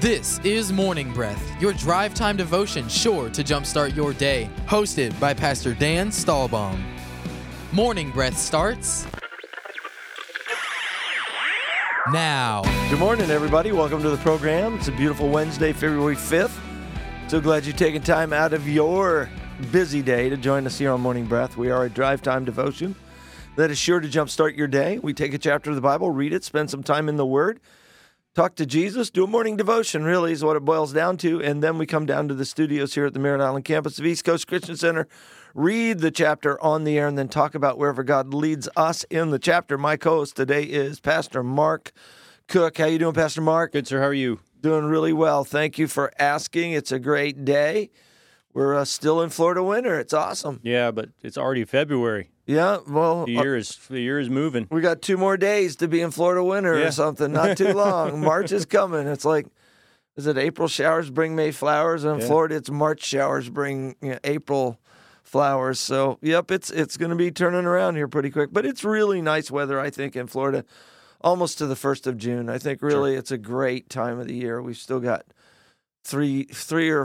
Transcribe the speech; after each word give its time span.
This 0.00 0.38
is 0.44 0.72
Morning 0.72 1.12
Breath, 1.12 1.60
your 1.60 1.72
drive 1.72 2.14
time 2.14 2.36
devotion 2.36 2.88
sure 2.88 3.28
to 3.30 3.42
jumpstart 3.42 3.96
your 3.96 4.12
day. 4.12 4.48
Hosted 4.66 5.18
by 5.18 5.34
Pastor 5.34 5.74
Dan 5.74 6.10
Stahlbaum. 6.10 6.80
Morning 7.72 8.12
Breath 8.12 8.38
starts 8.38 9.08
now. 12.12 12.62
Good 12.88 13.00
morning, 13.00 13.28
everybody. 13.32 13.72
Welcome 13.72 14.00
to 14.04 14.10
the 14.10 14.18
program. 14.18 14.76
It's 14.76 14.86
a 14.86 14.92
beautiful 14.92 15.30
Wednesday, 15.30 15.72
February 15.72 16.14
5th. 16.14 16.56
So 17.26 17.40
glad 17.40 17.66
you're 17.66 17.74
taking 17.74 18.00
time 18.00 18.32
out 18.32 18.52
of 18.52 18.68
your 18.68 19.28
busy 19.72 20.00
day 20.00 20.28
to 20.28 20.36
join 20.36 20.64
us 20.64 20.78
here 20.78 20.92
on 20.92 21.00
Morning 21.00 21.26
Breath. 21.26 21.56
We 21.56 21.72
are 21.72 21.86
a 21.86 21.90
drive 21.90 22.22
time 22.22 22.44
devotion 22.44 22.94
that 23.56 23.72
is 23.72 23.78
sure 23.78 23.98
to 23.98 24.06
jumpstart 24.06 24.56
your 24.56 24.68
day. 24.68 25.00
We 25.00 25.12
take 25.12 25.34
a 25.34 25.38
chapter 25.38 25.70
of 25.70 25.76
the 25.76 25.82
Bible, 25.82 26.12
read 26.12 26.32
it, 26.32 26.44
spend 26.44 26.70
some 26.70 26.84
time 26.84 27.08
in 27.08 27.16
the 27.16 27.26
Word, 27.26 27.58
talk 28.38 28.54
to 28.54 28.64
Jesus, 28.64 29.10
do 29.10 29.24
a 29.24 29.26
morning 29.26 29.56
devotion, 29.56 30.04
really, 30.04 30.30
is 30.30 30.44
what 30.44 30.56
it 30.56 30.64
boils 30.64 30.92
down 30.92 31.16
to. 31.16 31.42
And 31.42 31.60
then 31.60 31.76
we 31.76 31.86
come 31.86 32.06
down 32.06 32.28
to 32.28 32.34
the 32.34 32.44
studios 32.44 32.94
here 32.94 33.06
at 33.06 33.12
the 33.12 33.18
Merritt 33.18 33.40
Island 33.40 33.64
campus 33.64 33.98
of 33.98 34.06
East 34.06 34.24
Coast 34.24 34.46
Christian 34.46 34.76
Center, 34.76 35.08
read 35.54 35.98
the 35.98 36.12
chapter 36.12 36.62
on 36.62 36.84
the 36.84 36.96
air, 36.96 37.08
and 37.08 37.18
then 37.18 37.26
talk 37.26 37.56
about 37.56 37.78
wherever 37.78 38.04
God 38.04 38.32
leads 38.32 38.68
us 38.76 39.02
in 39.10 39.30
the 39.30 39.40
chapter. 39.40 39.76
My 39.76 39.96
co 39.96 40.18
host 40.18 40.36
today 40.36 40.62
is 40.62 41.00
Pastor 41.00 41.42
Mark 41.42 41.90
Cook. 42.46 42.78
How 42.78 42.86
you 42.86 43.00
doing, 43.00 43.12
Pastor 43.12 43.40
Mark? 43.40 43.72
Good, 43.72 43.88
sir. 43.88 43.98
How 43.98 44.06
are 44.06 44.14
you? 44.14 44.38
Doing 44.60 44.84
really 44.84 45.12
well. 45.12 45.42
Thank 45.42 45.76
you 45.76 45.88
for 45.88 46.12
asking. 46.16 46.70
It's 46.70 46.92
a 46.92 47.00
great 47.00 47.44
day. 47.44 47.90
We're 48.54 48.74
uh, 48.74 48.84
still 48.84 49.20
in 49.22 49.30
Florida 49.30 49.62
winter. 49.62 49.98
It's 50.00 50.12
awesome. 50.14 50.60
Yeah, 50.62 50.90
but 50.90 51.10
it's 51.22 51.36
already 51.38 51.64
February. 51.64 52.30
Yeah, 52.46 52.78
well, 52.88 53.26
The 53.26 53.32
year 53.32 53.56
is 53.56 53.78
the 53.90 54.00
year 54.00 54.18
is 54.18 54.30
moving. 54.30 54.66
we 54.70 54.80
got 54.80 55.02
two 55.02 55.16
more 55.18 55.36
days 55.36 55.76
to 55.76 55.86
be 55.88 56.00
in 56.00 56.10
Florida 56.10 56.42
winter 56.42 56.78
Yeah. 56.78 56.86
or 56.86 56.90
something. 56.90 57.30
Not 57.32 57.56
too 57.58 57.72
long. 57.74 58.20
March 58.22 58.50
is 58.52 58.64
coming. 58.64 59.06
It's 59.06 59.26
like, 59.26 59.46
is 60.16 60.26
it 60.26 60.38
April 60.38 60.66
showers 60.66 61.10
bring 61.10 61.36
May 61.36 61.50
flowers? 61.52 62.04
And 62.04 62.14
in 62.14 62.20
Yeah. 62.20 62.26
Florida, 62.26 62.56
it's 62.56 62.70
March 62.70 63.04
showers 63.04 63.50
bring 63.50 63.96
you 64.00 64.12
know, 64.12 64.18
April 64.24 64.80
flowers. 65.22 65.78
So, 65.78 66.18
yep, 66.22 66.50
it's 66.50 66.70
it's 66.70 66.96
going 66.96 67.10
to 67.10 67.16
be 67.16 67.30
turning 67.30 67.66
around 67.66 67.96
here 67.96 68.08
pretty 68.08 68.30
quick. 68.30 68.48
But 68.50 68.64
it's 68.64 68.82
really 68.82 69.20
nice 69.20 69.50
weather, 69.50 69.78
I 69.78 69.90
think, 69.90 70.16
in 70.16 70.26
Florida, 70.26 70.64
almost 71.20 71.58
to 71.58 71.66
the 71.66 71.76
first 71.76 72.06
of 72.06 72.16
June. 72.16 72.48
I 72.48 72.56
think 72.56 72.80
really 72.80 73.14
it's 73.14 73.30
a 73.30 73.38
great 73.38 73.90
time 73.90 74.18
of 74.18 74.26
the 74.26 74.34
year. 74.34 74.62
We've 74.62 74.76
still 74.78 75.00
got 75.00 75.26
three 76.02 76.44
three 76.44 76.88
or 76.88 77.04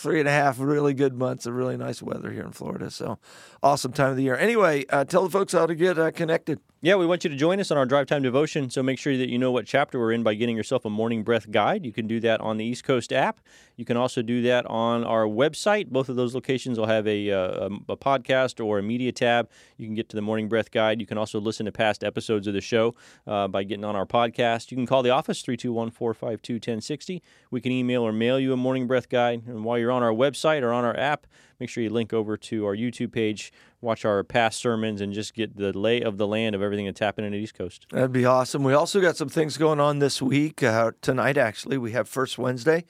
three 0.00 0.18
and 0.18 0.28
a 0.28 0.32
half 0.32 0.58
really 0.58 0.94
good 0.94 1.14
months 1.14 1.46
of 1.46 1.54
really 1.54 1.76
nice 1.76 2.02
weather 2.02 2.30
here 2.30 2.44
in 2.44 2.52
Florida. 2.52 2.90
So 2.90 3.18
awesome 3.62 3.92
time 3.92 4.10
of 4.10 4.16
the 4.16 4.22
year. 4.22 4.36
Anyway, 4.36 4.84
uh, 4.88 5.04
tell 5.04 5.22
the 5.22 5.30
folks 5.30 5.52
how 5.52 5.66
to 5.66 5.74
get 5.74 5.98
uh, 5.98 6.10
connected. 6.10 6.60
Yeah, 6.82 6.94
we 6.94 7.04
want 7.04 7.24
you 7.24 7.30
to 7.30 7.36
join 7.36 7.60
us 7.60 7.70
on 7.70 7.76
our 7.76 7.84
drive 7.84 8.06
time 8.06 8.22
devotion. 8.22 8.70
So 8.70 8.82
make 8.82 8.98
sure 8.98 9.14
that 9.18 9.28
you 9.28 9.38
know 9.38 9.52
what 9.52 9.66
chapter 9.66 9.98
we're 9.98 10.12
in 10.12 10.22
by 10.22 10.32
getting 10.32 10.56
yourself 10.56 10.86
a 10.86 10.90
morning 10.90 11.22
breath 11.22 11.50
guide. 11.50 11.84
You 11.84 11.92
can 11.92 12.06
do 12.06 12.20
that 12.20 12.40
on 12.40 12.56
the 12.56 12.64
East 12.64 12.84
Coast 12.84 13.12
app. 13.12 13.38
You 13.76 13.84
can 13.84 13.98
also 13.98 14.22
do 14.22 14.40
that 14.42 14.64
on 14.64 15.04
our 15.04 15.24
website. 15.24 15.88
Both 15.88 16.08
of 16.08 16.16
those 16.16 16.34
locations 16.34 16.78
will 16.78 16.86
have 16.86 17.06
a, 17.06 17.30
uh, 17.30 17.68
a, 17.88 17.92
a 17.92 17.96
podcast 17.98 18.64
or 18.64 18.78
a 18.78 18.82
media 18.82 19.12
tab. 19.12 19.50
You 19.76 19.86
can 19.86 19.94
get 19.94 20.08
to 20.08 20.16
the 20.16 20.22
morning 20.22 20.48
breath 20.48 20.70
guide. 20.70 21.00
You 21.00 21.06
can 21.06 21.18
also 21.18 21.38
listen 21.38 21.66
to 21.66 21.72
past 21.72 22.02
episodes 22.02 22.46
of 22.46 22.54
the 22.54 22.62
show 22.62 22.94
uh, 23.26 23.46
by 23.46 23.62
getting 23.62 23.84
on 23.84 23.94
our 23.94 24.06
podcast. 24.06 24.70
You 24.70 24.78
can 24.78 24.86
call 24.86 25.02
the 25.02 25.10
office 25.10 25.42
321 25.42 25.90
452 25.90 26.54
1060. 26.54 27.22
We 27.50 27.60
can 27.60 27.72
email 27.72 28.02
or 28.02 28.12
mail 28.12 28.40
you 28.40 28.54
a 28.54 28.56
morning 28.56 28.86
breath 28.86 29.10
guide. 29.10 29.42
And 29.46 29.64
while 29.64 29.78
you're 29.78 29.92
on 29.92 30.02
our 30.02 30.12
website 30.14 30.62
or 30.62 30.72
on 30.72 30.84
our 30.84 30.98
app, 30.98 31.26
make 31.60 31.68
sure 31.68 31.84
you 31.84 31.90
link 31.90 32.12
over 32.12 32.36
to 32.36 32.64
our 32.64 32.74
YouTube 32.74 33.12
page, 33.12 33.52
watch 33.80 34.04
our 34.04 34.24
past 34.24 34.58
sermons, 34.58 35.00
and 35.00 35.12
just 35.12 35.34
get 35.34 35.56
the 35.56 35.76
lay 35.76 36.00
of 36.00 36.16
the 36.16 36.26
land 36.26 36.54
of 36.54 36.62
everything 36.62 36.86
that's 36.86 37.00
happening 37.00 37.32
at 37.32 37.38
East 37.38 37.54
Coast. 37.54 37.86
That'd 37.90 38.12
be 38.12 38.24
awesome. 38.24 38.64
We 38.64 38.72
also 38.72 39.00
got 39.00 39.16
some 39.16 39.28
things 39.28 39.56
going 39.56 39.78
on 39.78 39.98
this 39.98 40.20
week. 40.20 40.62
Uh, 40.62 40.92
tonight, 41.02 41.36
actually, 41.36 41.78
we 41.78 41.92
have 41.92 42.08
First 42.08 42.38
Wednesday. 42.38 42.84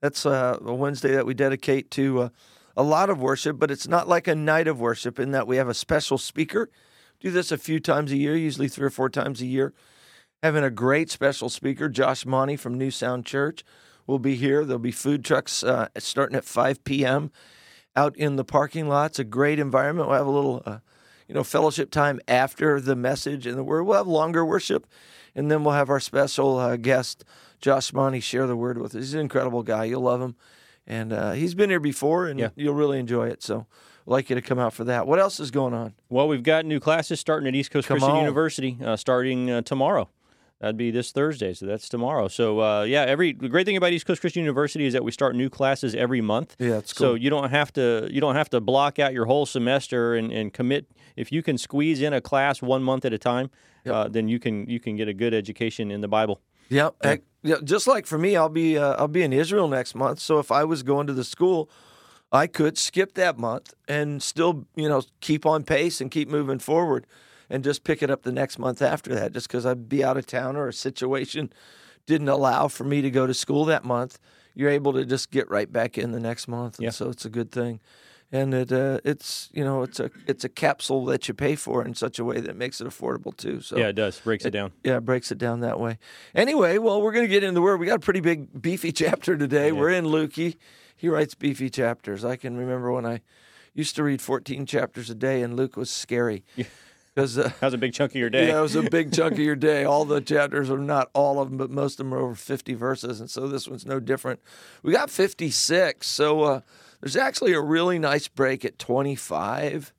That's 0.00 0.24
uh, 0.24 0.58
a 0.64 0.74
Wednesday 0.74 1.12
that 1.12 1.26
we 1.26 1.34
dedicate 1.34 1.90
to 1.92 2.22
uh, 2.22 2.28
a 2.76 2.82
lot 2.82 3.10
of 3.10 3.20
worship, 3.20 3.58
but 3.58 3.70
it's 3.70 3.88
not 3.88 4.08
like 4.08 4.28
a 4.28 4.34
night 4.34 4.68
of 4.68 4.80
worship 4.80 5.18
in 5.18 5.32
that 5.32 5.46
we 5.46 5.56
have 5.56 5.68
a 5.68 5.74
special 5.74 6.18
speaker. 6.18 6.70
Do 7.20 7.30
this 7.30 7.50
a 7.50 7.58
few 7.58 7.80
times 7.80 8.12
a 8.12 8.16
year, 8.16 8.36
usually 8.36 8.68
three 8.68 8.86
or 8.86 8.90
four 8.90 9.08
times 9.08 9.40
a 9.40 9.46
year. 9.46 9.72
Having 10.42 10.64
a 10.64 10.70
great 10.70 11.10
special 11.10 11.48
speaker, 11.48 11.88
Josh 11.88 12.26
Monty 12.26 12.56
from 12.56 12.76
New 12.76 12.90
Sound 12.90 13.24
Church, 13.24 13.64
will 14.06 14.18
be 14.18 14.34
here. 14.34 14.64
There'll 14.64 14.78
be 14.78 14.90
food 14.90 15.24
trucks 15.24 15.64
uh, 15.64 15.88
starting 15.96 16.36
at 16.36 16.44
5 16.44 16.84
p.m. 16.84 17.30
out 17.96 18.16
in 18.16 18.36
the 18.36 18.44
parking 18.44 18.88
lot. 18.88 19.12
It's 19.12 19.18
a 19.18 19.24
great 19.24 19.58
environment. 19.58 20.08
We'll 20.08 20.18
have 20.18 20.26
a 20.26 20.30
little, 20.30 20.62
uh, 20.66 20.78
you 21.28 21.34
know, 21.34 21.44
fellowship 21.44 21.90
time 21.90 22.20
after 22.28 22.80
the 22.80 22.96
message 22.96 23.46
and 23.46 23.56
the 23.56 23.64
word. 23.64 23.84
We'll 23.84 23.96
have 23.98 24.06
longer 24.06 24.44
worship, 24.44 24.86
and 25.34 25.50
then 25.50 25.64
we'll 25.64 25.74
have 25.74 25.90
our 25.90 26.00
special 26.00 26.58
uh, 26.58 26.76
guest, 26.76 27.24
Josh 27.60 27.92
Monty, 27.92 28.20
share 28.20 28.46
the 28.46 28.56
word 28.56 28.78
with 28.78 28.94
us. 28.94 29.00
He's 29.02 29.14
an 29.14 29.20
incredible 29.20 29.62
guy. 29.62 29.84
You'll 29.84 30.02
love 30.02 30.20
him, 30.20 30.34
and 30.86 31.12
uh, 31.12 31.32
he's 31.32 31.54
been 31.54 31.70
here 31.70 31.80
before, 31.80 32.26
and 32.26 32.38
Yeah. 32.40 32.48
you'll 32.56 32.74
really 32.74 32.98
enjoy 32.98 33.28
it. 33.28 33.42
So, 33.42 33.66
I'd 34.06 34.10
like 34.10 34.28
you 34.28 34.36
to 34.36 34.42
come 34.42 34.58
out 34.58 34.74
for 34.74 34.84
that. 34.84 35.06
What 35.06 35.18
else 35.18 35.40
is 35.40 35.50
going 35.50 35.72
on? 35.72 35.94
Well, 36.10 36.28
we've 36.28 36.42
got 36.42 36.66
new 36.66 36.78
classes 36.78 37.20
starting 37.20 37.48
at 37.48 37.54
East 37.54 37.70
Coast 37.70 37.88
Come 37.88 37.96
Christian 38.00 38.16
on. 38.16 38.20
University 38.20 38.76
uh, 38.84 38.96
starting 38.96 39.50
uh, 39.50 39.62
tomorrow. 39.62 40.10
That'd 40.64 40.78
be 40.78 40.90
this 40.90 41.12
Thursday, 41.12 41.52
so 41.52 41.66
that's 41.66 41.90
tomorrow. 41.90 42.26
So 42.26 42.60
uh, 42.60 42.84
yeah, 42.84 43.02
every 43.02 43.34
the 43.34 43.50
great 43.50 43.66
thing 43.66 43.76
about 43.76 43.92
East 43.92 44.06
Coast 44.06 44.22
Christian 44.22 44.40
University 44.40 44.86
is 44.86 44.94
that 44.94 45.04
we 45.04 45.12
start 45.12 45.36
new 45.36 45.50
classes 45.50 45.94
every 45.94 46.22
month. 46.22 46.56
Yeah, 46.58 46.78
it's 46.78 46.96
So 46.96 47.12
you 47.12 47.28
don't 47.28 47.50
have 47.50 47.70
to 47.74 48.08
you 48.10 48.18
don't 48.18 48.34
have 48.34 48.48
to 48.48 48.62
block 48.62 48.98
out 48.98 49.12
your 49.12 49.26
whole 49.26 49.44
semester 49.44 50.14
and, 50.14 50.32
and 50.32 50.54
commit. 50.54 50.86
If 51.16 51.30
you 51.30 51.42
can 51.42 51.58
squeeze 51.58 52.00
in 52.00 52.14
a 52.14 52.20
class 52.22 52.62
one 52.62 52.82
month 52.82 53.04
at 53.04 53.12
a 53.12 53.18
time, 53.18 53.50
uh, 53.84 54.08
then 54.08 54.26
you 54.26 54.38
can 54.38 54.66
you 54.66 54.80
can 54.80 54.96
get 54.96 55.06
a 55.06 55.12
good 55.12 55.34
education 55.34 55.90
in 55.90 56.00
the 56.00 56.08
Bible. 56.08 56.40
Yep. 56.70 56.94
Heck, 57.02 57.20
yeah, 57.42 57.56
just 57.62 57.86
like 57.86 58.06
for 58.06 58.16
me, 58.16 58.34
I'll 58.34 58.48
be 58.48 58.78
uh, 58.78 58.94
I'll 58.94 59.06
be 59.06 59.22
in 59.22 59.34
Israel 59.34 59.68
next 59.68 59.94
month. 59.94 60.18
So 60.18 60.38
if 60.38 60.50
I 60.50 60.64
was 60.64 60.82
going 60.82 61.06
to 61.08 61.12
the 61.12 61.24
school, 61.24 61.68
I 62.32 62.46
could 62.46 62.78
skip 62.78 63.12
that 63.14 63.38
month 63.38 63.74
and 63.86 64.22
still, 64.22 64.66
you 64.76 64.88
know, 64.88 65.02
keep 65.20 65.44
on 65.44 65.62
pace 65.62 66.00
and 66.00 66.10
keep 66.10 66.30
moving 66.30 66.58
forward, 66.58 67.06
and 67.50 67.62
just 67.64 67.84
pick 67.84 68.02
it 68.02 68.10
up 68.10 68.22
the 68.22 68.32
next 68.32 68.58
month 68.58 68.80
after 68.82 69.14
that. 69.14 69.32
Just 69.32 69.48
because 69.48 69.64
I'd 69.66 69.88
be 69.88 70.02
out 70.04 70.16
of 70.16 70.26
town 70.26 70.56
or 70.56 70.68
a 70.68 70.72
situation 70.72 71.52
didn't 72.06 72.28
allow 72.28 72.68
for 72.68 72.84
me 72.84 73.00
to 73.02 73.10
go 73.10 73.26
to 73.26 73.34
school 73.34 73.64
that 73.66 73.84
month, 73.84 74.18
you're 74.54 74.70
able 74.70 74.92
to 74.92 75.04
just 75.04 75.30
get 75.30 75.48
right 75.50 75.72
back 75.72 75.96
in 75.98 76.12
the 76.12 76.20
next 76.20 76.48
month. 76.48 76.76
And 76.78 76.84
Yeah. 76.84 76.90
so 76.90 77.08
it's 77.08 77.24
a 77.24 77.30
good 77.30 77.50
thing. 77.50 77.80
And 78.32 78.52
it 78.52 78.72
uh, 78.72 78.98
it's 79.04 79.48
you 79.52 79.62
know 79.62 79.82
it's 79.82 80.00
a 80.00 80.10
it's 80.26 80.42
a 80.44 80.48
capsule 80.48 81.04
that 81.06 81.28
you 81.28 81.34
pay 81.34 81.54
for 81.54 81.84
in 81.84 81.94
such 81.94 82.18
a 82.18 82.24
way 82.24 82.40
that 82.40 82.56
makes 82.56 82.80
it 82.80 82.86
affordable 82.86 83.36
too. 83.36 83.60
So 83.60 83.76
Yeah, 83.76 83.88
it 83.88 83.92
does 83.92 84.18
breaks 84.18 84.44
it 84.44 84.50
down. 84.50 84.72
yeah, 84.82 84.96
it 84.96 85.04
breaks 85.04 85.30
it 85.30 85.38
down 85.38 85.60
that 85.60 85.78
way. 85.78 85.98
Anyway, 86.34 86.78
well, 86.78 87.00
we're 87.00 87.12
going 87.12 87.26
to 87.26 87.28
get 87.28 87.44
into 87.44 87.54
the 87.54 87.62
word. 87.62 87.78
We 87.78 87.86
got 87.86 87.96
a 87.96 88.00
pretty 88.00 88.20
big, 88.20 88.60
beefy 88.60 88.90
chapter 89.04 89.36
today. 89.36 89.70
We're 89.70 89.90
in 89.90 90.06
Luke. 90.08 90.32
He, 90.34 90.56
he 90.96 91.08
writes 91.08 91.34
beefy 91.36 91.70
chapters. 91.70 92.24
I 92.24 92.34
can 92.36 92.56
remember 92.56 92.90
when 92.90 93.06
I 93.06 93.20
used 93.72 93.94
to 93.96 94.02
read 94.02 94.20
14 94.20 94.66
chapters 94.66 95.10
a 95.10 95.14
day, 95.14 95.42
and 95.42 95.54
Luke 95.54 95.76
was 95.76 95.90
scary. 95.90 96.44
Because, 97.14 97.38
uh, 97.38 97.44
That 97.60 97.66
was 97.66 97.74
a 97.74 97.78
big 97.78 97.92
chunk 97.92 98.12
of 98.12 98.16
your 98.16 98.30
day. 98.30 98.48
yeah, 98.48 98.58
it 98.58 98.62
was 98.62 98.74
a 98.74 98.82
big 98.82 99.12
chunk 99.12 99.34
of 99.34 99.38
your 99.38 99.54
day. 99.56 99.84
All 99.84 100.04
the 100.04 100.20
chapters 100.20 100.68
are 100.70 100.78
not 100.78 101.10
all 101.14 101.40
of 101.40 101.48
them, 101.48 101.58
but 101.58 101.70
most 101.70 101.92
of 102.00 102.06
them 102.06 102.14
are 102.14 102.18
over 102.18 102.34
50 102.34 102.74
verses. 102.74 103.20
And 103.20 103.30
so 103.30 103.46
this 103.46 103.68
one's 103.68 103.86
no 103.86 104.00
different. 104.00 104.40
We 104.82 104.92
got 104.92 105.10
56. 105.10 106.06
So 106.06 106.42
uh, 106.42 106.60
there's 107.00 107.16
actually 107.16 107.52
a 107.52 107.60
really 107.60 107.98
nice 108.00 108.26
break 108.26 108.64
at 108.64 108.78
25. 108.78 109.92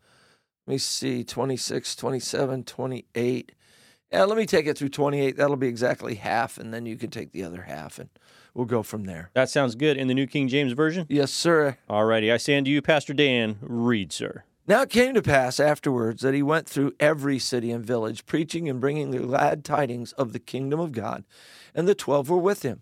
Let 0.68 0.72
me 0.72 0.78
see 0.78 1.24
26, 1.24 1.96
27, 1.96 2.64
28. 2.64 3.52
Yeah, 4.12 4.24
let 4.26 4.38
me 4.38 4.46
take 4.46 4.66
it 4.68 4.78
through 4.78 4.90
28. 4.90 5.38
That'll 5.38 5.56
be 5.56 5.68
exactly 5.68 6.16
half. 6.16 6.58
And 6.58 6.74
then 6.74 6.86
you 6.86 6.98
can 6.98 7.10
take 7.12 7.32
the 7.32 7.44
other 7.44 7.62
half 7.64 7.98
and 8.00 8.10
we'll 8.54 8.66
go 8.66 8.84
from 8.84 9.06
there. 9.06 9.30
That 9.36 9.50
sounds 9.50 9.76
good 9.76 9.96
in 9.98 10.08
the 10.08 10.14
New 10.14 10.28
King 10.28 10.48
James 10.48 10.74
Version. 10.74 11.06
Yes, 11.08 11.32
sir. 11.32 11.78
All 11.90 12.04
righty. 12.06 12.32
I 12.32 12.38
say 12.38 12.58
unto 12.58 12.72
you, 12.72 12.82
Pastor 12.82 13.14
Dan, 13.14 13.58
read, 13.62 14.12
sir. 14.12 14.44
Now 14.68 14.82
it 14.82 14.90
came 14.90 15.14
to 15.14 15.22
pass 15.22 15.60
afterwards 15.60 16.24
that 16.24 16.34
he 16.34 16.42
went 16.42 16.68
through 16.68 16.96
every 17.00 17.38
city 17.38 17.72
and 17.72 17.86
village, 17.86 18.26
preaching 18.26 18.68
and 18.68 18.82
bringing 18.82 19.12
the 19.12 19.20
glad 19.20 19.64
tidings 19.64 20.12
of 20.14 20.34
the 20.34 20.40
kingdom 20.40 20.80
of 20.80 20.92
God. 20.92 21.24
And 21.76 21.88
the 21.88 21.94
twelve 21.94 22.30
were 22.30 22.38
with 22.38 22.64
him. 22.64 22.82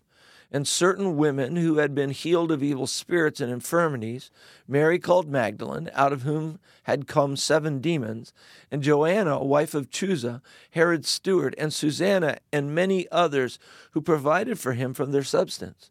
And 0.50 0.68
certain 0.68 1.18
women 1.18 1.56
who 1.56 1.80
had 1.80 1.96
been 1.96 2.12
healed 2.12 2.52
of 2.52 2.64
evil 2.64 2.88
spirits 2.88 3.42
and 3.42 3.52
infirmities, 3.52 4.30
Mary 4.68 5.00
called 5.00 5.28
Magdalene, 5.28 5.90
out 5.94 6.14
of 6.14 6.22
whom 6.22 6.60
had 6.84 7.08
come 7.08 7.36
seven 7.36 7.80
demons, 7.80 8.34
and 8.72 8.84
Joanna, 8.84 9.44
wife 9.44 9.74
of 9.74 9.90
Chuza, 9.90 10.42
Herod's 10.70 11.10
steward, 11.10 11.56
and 11.58 11.74
Susanna, 11.74 12.38
and 12.54 12.76
many 12.76 13.10
others 13.12 13.58
who 13.92 14.02
provided 14.02 14.60
for 14.60 14.74
him 14.74 14.94
from 14.94 15.12
their 15.12 15.24
substance. 15.24 15.90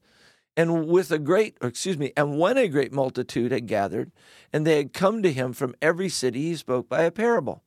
And 0.56 0.86
with 0.86 1.10
a 1.10 1.18
great, 1.18 1.56
excuse 1.62 1.96
me, 1.96 2.12
and 2.16 2.38
when 2.38 2.58
a 2.58 2.68
great 2.68 2.92
multitude 2.92 3.52
had 3.52 3.66
gathered, 3.66 4.12
and 4.52 4.66
they 4.66 4.76
had 4.76 4.92
come 4.92 5.22
to 5.22 5.32
him 5.32 5.52
from 5.52 5.74
every 5.80 6.08
city, 6.08 6.42
he 6.42 6.56
spoke 6.56 6.88
by 6.88 7.02
a 7.02 7.10
parable. 7.10 7.62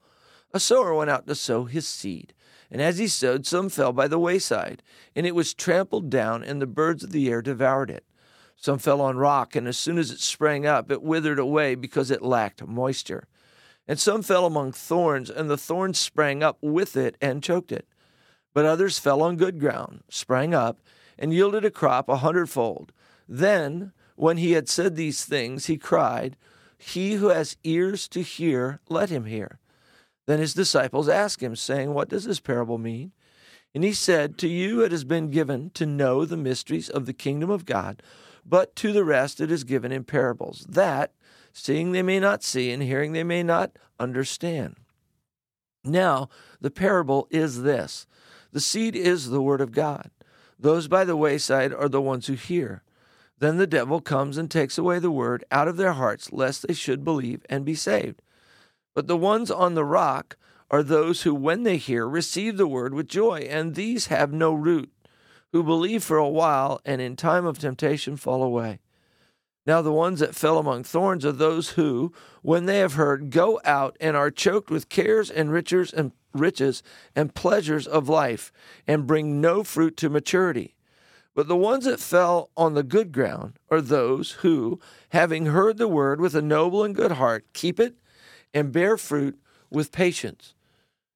A 0.54 0.60
sower 0.60 0.94
went 0.94 1.10
out 1.10 1.26
to 1.28 1.36
sow 1.36 1.66
his 1.66 1.88
seed. 1.88 2.34
And 2.70 2.82
as 2.82 2.98
he 2.98 3.08
sowed, 3.08 3.46
some 3.46 3.70
fell 3.70 3.92
by 3.92 4.08
the 4.08 4.20
wayside, 4.20 4.84
and 5.16 5.26
it 5.26 5.36
was 5.36 5.54
trampled 5.54 6.10
down, 6.10 6.44
and 6.44 6.62
the 6.62 6.68
birds 6.68 7.04
of 7.04 7.12
the 7.12 7.30
air 7.30 7.42
devoured 7.42 7.90
it. 7.90 8.06
Some 8.56 8.80
fell 8.80 9.02
on 9.02 9.18
rock, 9.18 9.56
and 9.56 9.68
as 9.68 9.78
soon 9.78 9.98
as 9.98 10.12
it 10.12 10.20
sprang 10.20 10.66
up, 10.66 10.90
it 10.92 11.02
withered 11.02 11.40
away 11.40 11.76
because 11.76 12.10
it 12.10 12.22
lacked 12.22 12.66
moisture. 12.66 13.28
And 13.88 14.00
some 14.00 14.22
fell 14.22 14.46
among 14.46 14.72
thorns, 14.72 15.30
and 15.30 15.50
the 15.50 15.58
thorns 15.58 16.00
sprang 16.00 16.42
up 16.42 16.58
with 16.62 16.96
it 16.96 17.18
and 17.22 17.44
choked 17.44 17.72
it. 17.72 17.88
But 18.54 18.66
others 18.66 18.98
fell 18.98 19.22
on 19.22 19.36
good 19.36 19.60
ground, 19.60 20.04
sprang 20.10 20.54
up, 20.54 20.80
and 21.18 21.34
yielded 21.34 21.66
a 21.66 21.72
crop 21.72 22.10
a 22.10 22.18
hundredfold. 22.18 22.92
Then, 23.28 23.92
when 24.16 24.38
he 24.38 24.52
had 24.52 24.70
said 24.70 24.96
these 24.96 25.26
things, 25.26 25.66
he 25.66 25.78
cried, 25.78 26.38
He 26.78 27.14
who 27.14 27.30
has 27.30 27.58
ears 27.64 28.08
to 28.10 28.22
hear, 28.22 28.80
let 28.90 29.10
him 29.10 29.26
hear. 29.26 29.60
Then 30.26 30.40
his 30.40 30.54
disciples 30.54 31.08
asked 31.08 31.42
him, 31.42 31.56
saying, 31.56 31.94
What 31.94 32.10
does 32.10 32.26
this 32.26 32.40
parable 32.40 32.78
mean? 32.78 33.12
And 33.74 33.84
he 33.84 33.94
said, 33.94 34.38
To 34.38 34.48
you 34.48 34.82
it 34.84 34.92
has 34.92 35.04
been 35.04 35.30
given 35.30 35.70
to 35.72 35.86
know 35.86 36.26
the 36.26 36.38
mysteries 36.38 36.90
of 36.90 37.06
the 37.06 37.14
kingdom 37.14 37.50
of 37.50 37.66
God, 37.66 38.02
but 38.46 38.76
to 38.78 38.92
the 38.92 39.04
rest 39.04 39.42
it 39.42 39.52
is 39.52 39.64
given 39.64 39.92
in 39.92 40.04
parables, 40.04 40.66
that, 40.70 41.12
seeing 41.52 41.92
they 41.92 42.02
may 42.02 42.20
not 42.20 42.44
see, 42.44 42.72
and 42.72 42.82
hearing 42.82 43.12
they 43.12 43.24
may 43.24 43.44
not 43.44 43.78
understand. 44.00 44.78
Now, 45.84 46.30
the 46.60 46.72
parable 46.72 47.28
is 47.30 47.64
this 47.64 48.08
the 48.52 48.62
seed 48.62 48.96
is 48.96 49.30
the 49.30 49.42
word 49.42 49.62
of 49.62 49.72
God. 49.72 50.10
Those 50.60 50.88
by 50.88 51.04
the 51.04 51.18
wayside 51.18 51.74
are 51.74 51.90
the 51.90 52.02
ones 52.02 52.28
who 52.28 52.34
hear. 52.34 52.84
Then 53.40 53.58
the 53.58 53.68
devil 53.68 54.00
comes 54.00 54.38
and 54.38 54.50
takes 54.50 54.78
away 54.78 55.00
the 55.00 55.12
word 55.12 55.44
out 55.52 55.68
of 55.68 55.78
their 55.78 55.94
hearts, 55.94 56.32
lest 56.32 56.68
they 56.68 56.74
should 56.74 57.04
believe 57.04 57.46
and 57.50 57.66
be 57.66 57.76
saved. 57.76 58.22
But 58.94 59.08
the 59.08 59.18
ones 59.18 59.52
on 59.52 59.74
the 59.74 59.84
rock 59.84 60.38
are 60.72 60.82
those 60.84 61.24
who, 61.24 61.36
when 61.36 61.64
they 61.64 61.78
hear, 61.78 62.08
receive 62.08 62.58
the 62.58 62.68
word 62.68 62.94
with 62.94 63.08
joy, 63.08 63.40
and 63.50 63.76
these 63.76 64.08
have 64.08 64.32
no 64.32 64.54
root, 64.54 64.92
who 65.52 65.64
believe 65.64 66.04
for 66.04 66.18
a 66.18 66.30
while, 66.30 66.80
and 66.86 67.02
in 67.02 67.16
time 67.16 67.46
of 67.46 67.60
temptation 67.60 68.16
fall 68.16 68.42
away. 68.42 68.80
Now, 69.66 69.82
the 69.82 69.92
ones 69.92 70.20
that 70.20 70.36
fell 70.36 70.60
among 70.60 70.84
thorns 70.84 71.26
are 71.26 71.32
those 71.32 71.72
who, 71.72 72.14
when 72.44 72.66
they 72.66 72.80
have 72.80 72.94
heard, 72.94 73.32
go 73.32 73.60
out 73.66 73.98
and 74.00 74.16
are 74.16 74.30
choked 74.30 74.70
with 74.70 74.90
cares 74.90 75.32
and 75.32 75.52
riches 75.52 75.92
and 75.92 76.12
riches 76.34 76.84
and 77.16 77.34
pleasures 77.34 77.88
of 77.88 78.10
life, 78.10 78.52
and 78.86 79.08
bring 79.08 79.42
no 79.42 79.64
fruit 79.64 79.98
to 79.98 80.10
maturity. 80.10 80.76
But 81.34 81.48
the 81.48 81.56
ones 81.56 81.86
that 81.86 82.00
fell 82.00 82.50
on 82.56 82.74
the 82.74 82.84
good 82.84 83.12
ground 83.12 83.58
are 83.70 83.82
those 83.82 84.32
who, 84.32 84.80
having 85.10 85.48
heard 85.48 85.78
the 85.78 85.88
word 85.88 86.22
with 86.22 86.36
a 86.36 86.42
noble 86.42 86.84
and 86.84 86.96
good 86.96 87.14
heart, 87.14 87.46
keep 87.54 87.80
it 87.80 87.96
and 88.54 88.72
bear 88.72 88.98
fruit 88.98 89.40
with 89.70 89.92
patience. 89.92 90.54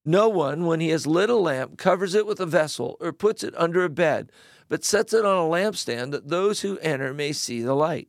No 0.03 0.27
one, 0.27 0.65
when 0.65 0.79
he 0.79 0.89
has 0.89 1.05
lit 1.05 1.29
a 1.29 1.35
lamp, 1.35 1.77
covers 1.77 2.15
it 2.15 2.25
with 2.25 2.39
a 2.39 2.45
vessel 2.45 2.97
or 2.99 3.13
puts 3.13 3.43
it 3.43 3.53
under 3.57 3.83
a 3.83 3.89
bed, 3.89 4.31
but 4.67 4.83
sets 4.83 5.13
it 5.13 5.23
on 5.23 5.37
a 5.37 5.49
lampstand 5.49 6.11
that 6.11 6.29
those 6.29 6.61
who 6.61 6.79
enter 6.79 7.13
may 7.13 7.31
see 7.31 7.61
the 7.61 7.75
light. 7.75 8.07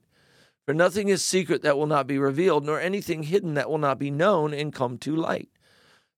For 0.67 0.75
nothing 0.75 1.09
is 1.09 1.25
secret 1.25 1.63
that 1.63 1.77
will 1.77 1.87
not 1.87 2.07
be 2.07 2.19
revealed, 2.19 2.65
nor 2.65 2.81
anything 2.81 3.25
hidden 3.25 3.55
that 3.55 3.69
will 3.69 3.79
not 3.79 3.99
be 3.99 4.11
known 4.11 4.55
and 4.55 4.73
come 4.73 4.99
to 4.99 5.17
light. 5.17 5.49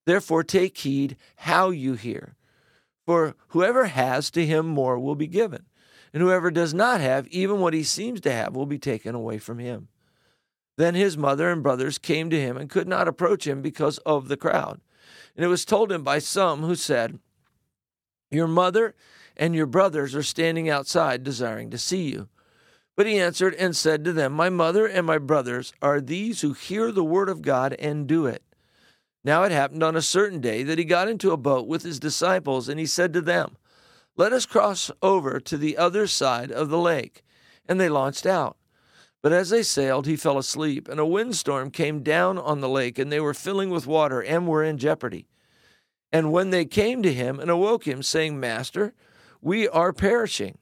Therefore, 0.05 0.43
take 0.43 0.77
heed 0.79 1.17
how 1.37 1.71
you 1.71 1.95
hear. 1.95 2.37
For 3.07 3.35
whoever 3.49 3.87
has, 3.87 4.31
to 4.33 4.47
him 4.47 4.67
more 4.67 4.99
will 4.99 5.15
be 5.15 5.27
given, 5.27 5.67
and 6.13 6.23
whoever 6.23 6.51
does 6.51 6.75
not 6.75 7.01
have, 7.01 7.27
even 7.29 7.61
what 7.61 7.75
he 7.75 7.83
seems 7.83 8.21
to 8.23 8.33
have, 8.33 8.55
will 8.55 8.67
be 8.67 8.79
taken 8.79 9.15
away 9.15 9.39
from 9.39 9.59
him. 9.59 9.89
Then 10.77 10.95
his 10.95 11.19
mother 11.19 11.51
and 11.51 11.63
brothers 11.63 11.99
came 11.99 12.31
to 12.31 12.41
him 12.41 12.57
and 12.57 12.71
could 12.71 12.89
not 12.89 13.09
approach 13.09 13.47
him 13.47 13.63
because 13.63 13.99
of 13.99 14.29
the 14.29 14.37
crowd. 14.37 14.81
And 15.37 15.45
it 15.45 15.49
was 15.49 15.65
told 15.65 15.91
him 15.91 16.03
by 16.03 16.19
some 16.19 16.63
who 16.63 16.75
said, 16.75 17.19
Your 18.31 18.49
mother 18.49 18.95
and 19.37 19.55
your 19.55 19.67
brothers 19.67 20.15
are 20.15 20.23
standing 20.23 20.69
outside 20.69 21.23
desiring 21.23 21.71
to 21.71 21.79
see 21.79 22.11
you. 22.11 22.29
But 22.97 23.07
he 23.07 23.19
answered 23.19 23.55
and 23.55 23.75
said 23.75 24.05
to 24.05 24.13
them, 24.13 24.33
My 24.33 24.51
mother 24.51 24.87
and 24.87 25.07
my 25.07 25.19
brothers 25.19 25.73
are 25.81 26.01
these 26.01 26.43
who 26.43 26.53
hear 26.53 26.93
the 26.93 27.05
word 27.05 27.29
of 27.29 27.43
God 27.43 27.75
and 27.75 28.07
do 28.07 28.27
it. 28.27 28.43
Now 29.25 29.45
it 29.45 29.53
happened 29.53 29.83
on 29.83 29.97
a 29.97 30.03
certain 30.03 30.41
day 30.41 30.63
that 30.63 30.79
he 30.79 30.85
got 30.85 31.09
into 31.09 31.31
a 31.31 31.37
boat 31.37 31.67
with 31.67 31.83
his 31.83 32.01
disciples, 32.01 32.69
and 32.69 32.79
he 32.79 32.87
said 32.87 33.13
to 33.13 33.21
them, 33.21 33.57
Let 34.17 34.33
us 34.33 34.47
cross 34.47 34.91
over 35.01 35.41
to 35.41 35.57
the 35.57 35.79
other 35.79 36.07
side 36.07 36.51
of 36.51 36.69
the 36.69 36.79
lake. 36.79 37.23
And 37.67 37.81
they 37.81 37.89
launched 37.89 38.27
out. 38.27 38.57
But 39.23 39.33
as 39.33 39.51
they 39.51 39.63
sailed, 39.63 40.07
he 40.07 40.17
fell 40.17 40.37
asleep, 40.37 40.89
and 40.89 40.99
a 40.99 41.07
windstorm 41.07 41.71
came 41.71 42.03
down 42.03 42.39
on 42.39 42.61
the 42.61 42.69
lake, 42.69 42.99
and 42.99 43.11
they 43.11 43.21
were 43.21 43.35
filling 43.35 43.71
with 43.71 43.87
water 43.87 44.21
and 44.21 44.49
were 44.49 44.65
in 44.65 44.79
jeopardy. 44.79 45.29
And 46.13 46.33
when 46.33 46.51
they 46.51 46.65
came 46.65 47.03
to 47.03 47.13
him 47.13 47.39
and 47.39 47.49
awoke 47.49 47.87
him, 47.87 48.03
saying, 48.03 48.39
Master, 48.39 48.93
we 49.41 49.69
are 49.69 49.93
perishing. 49.93 50.59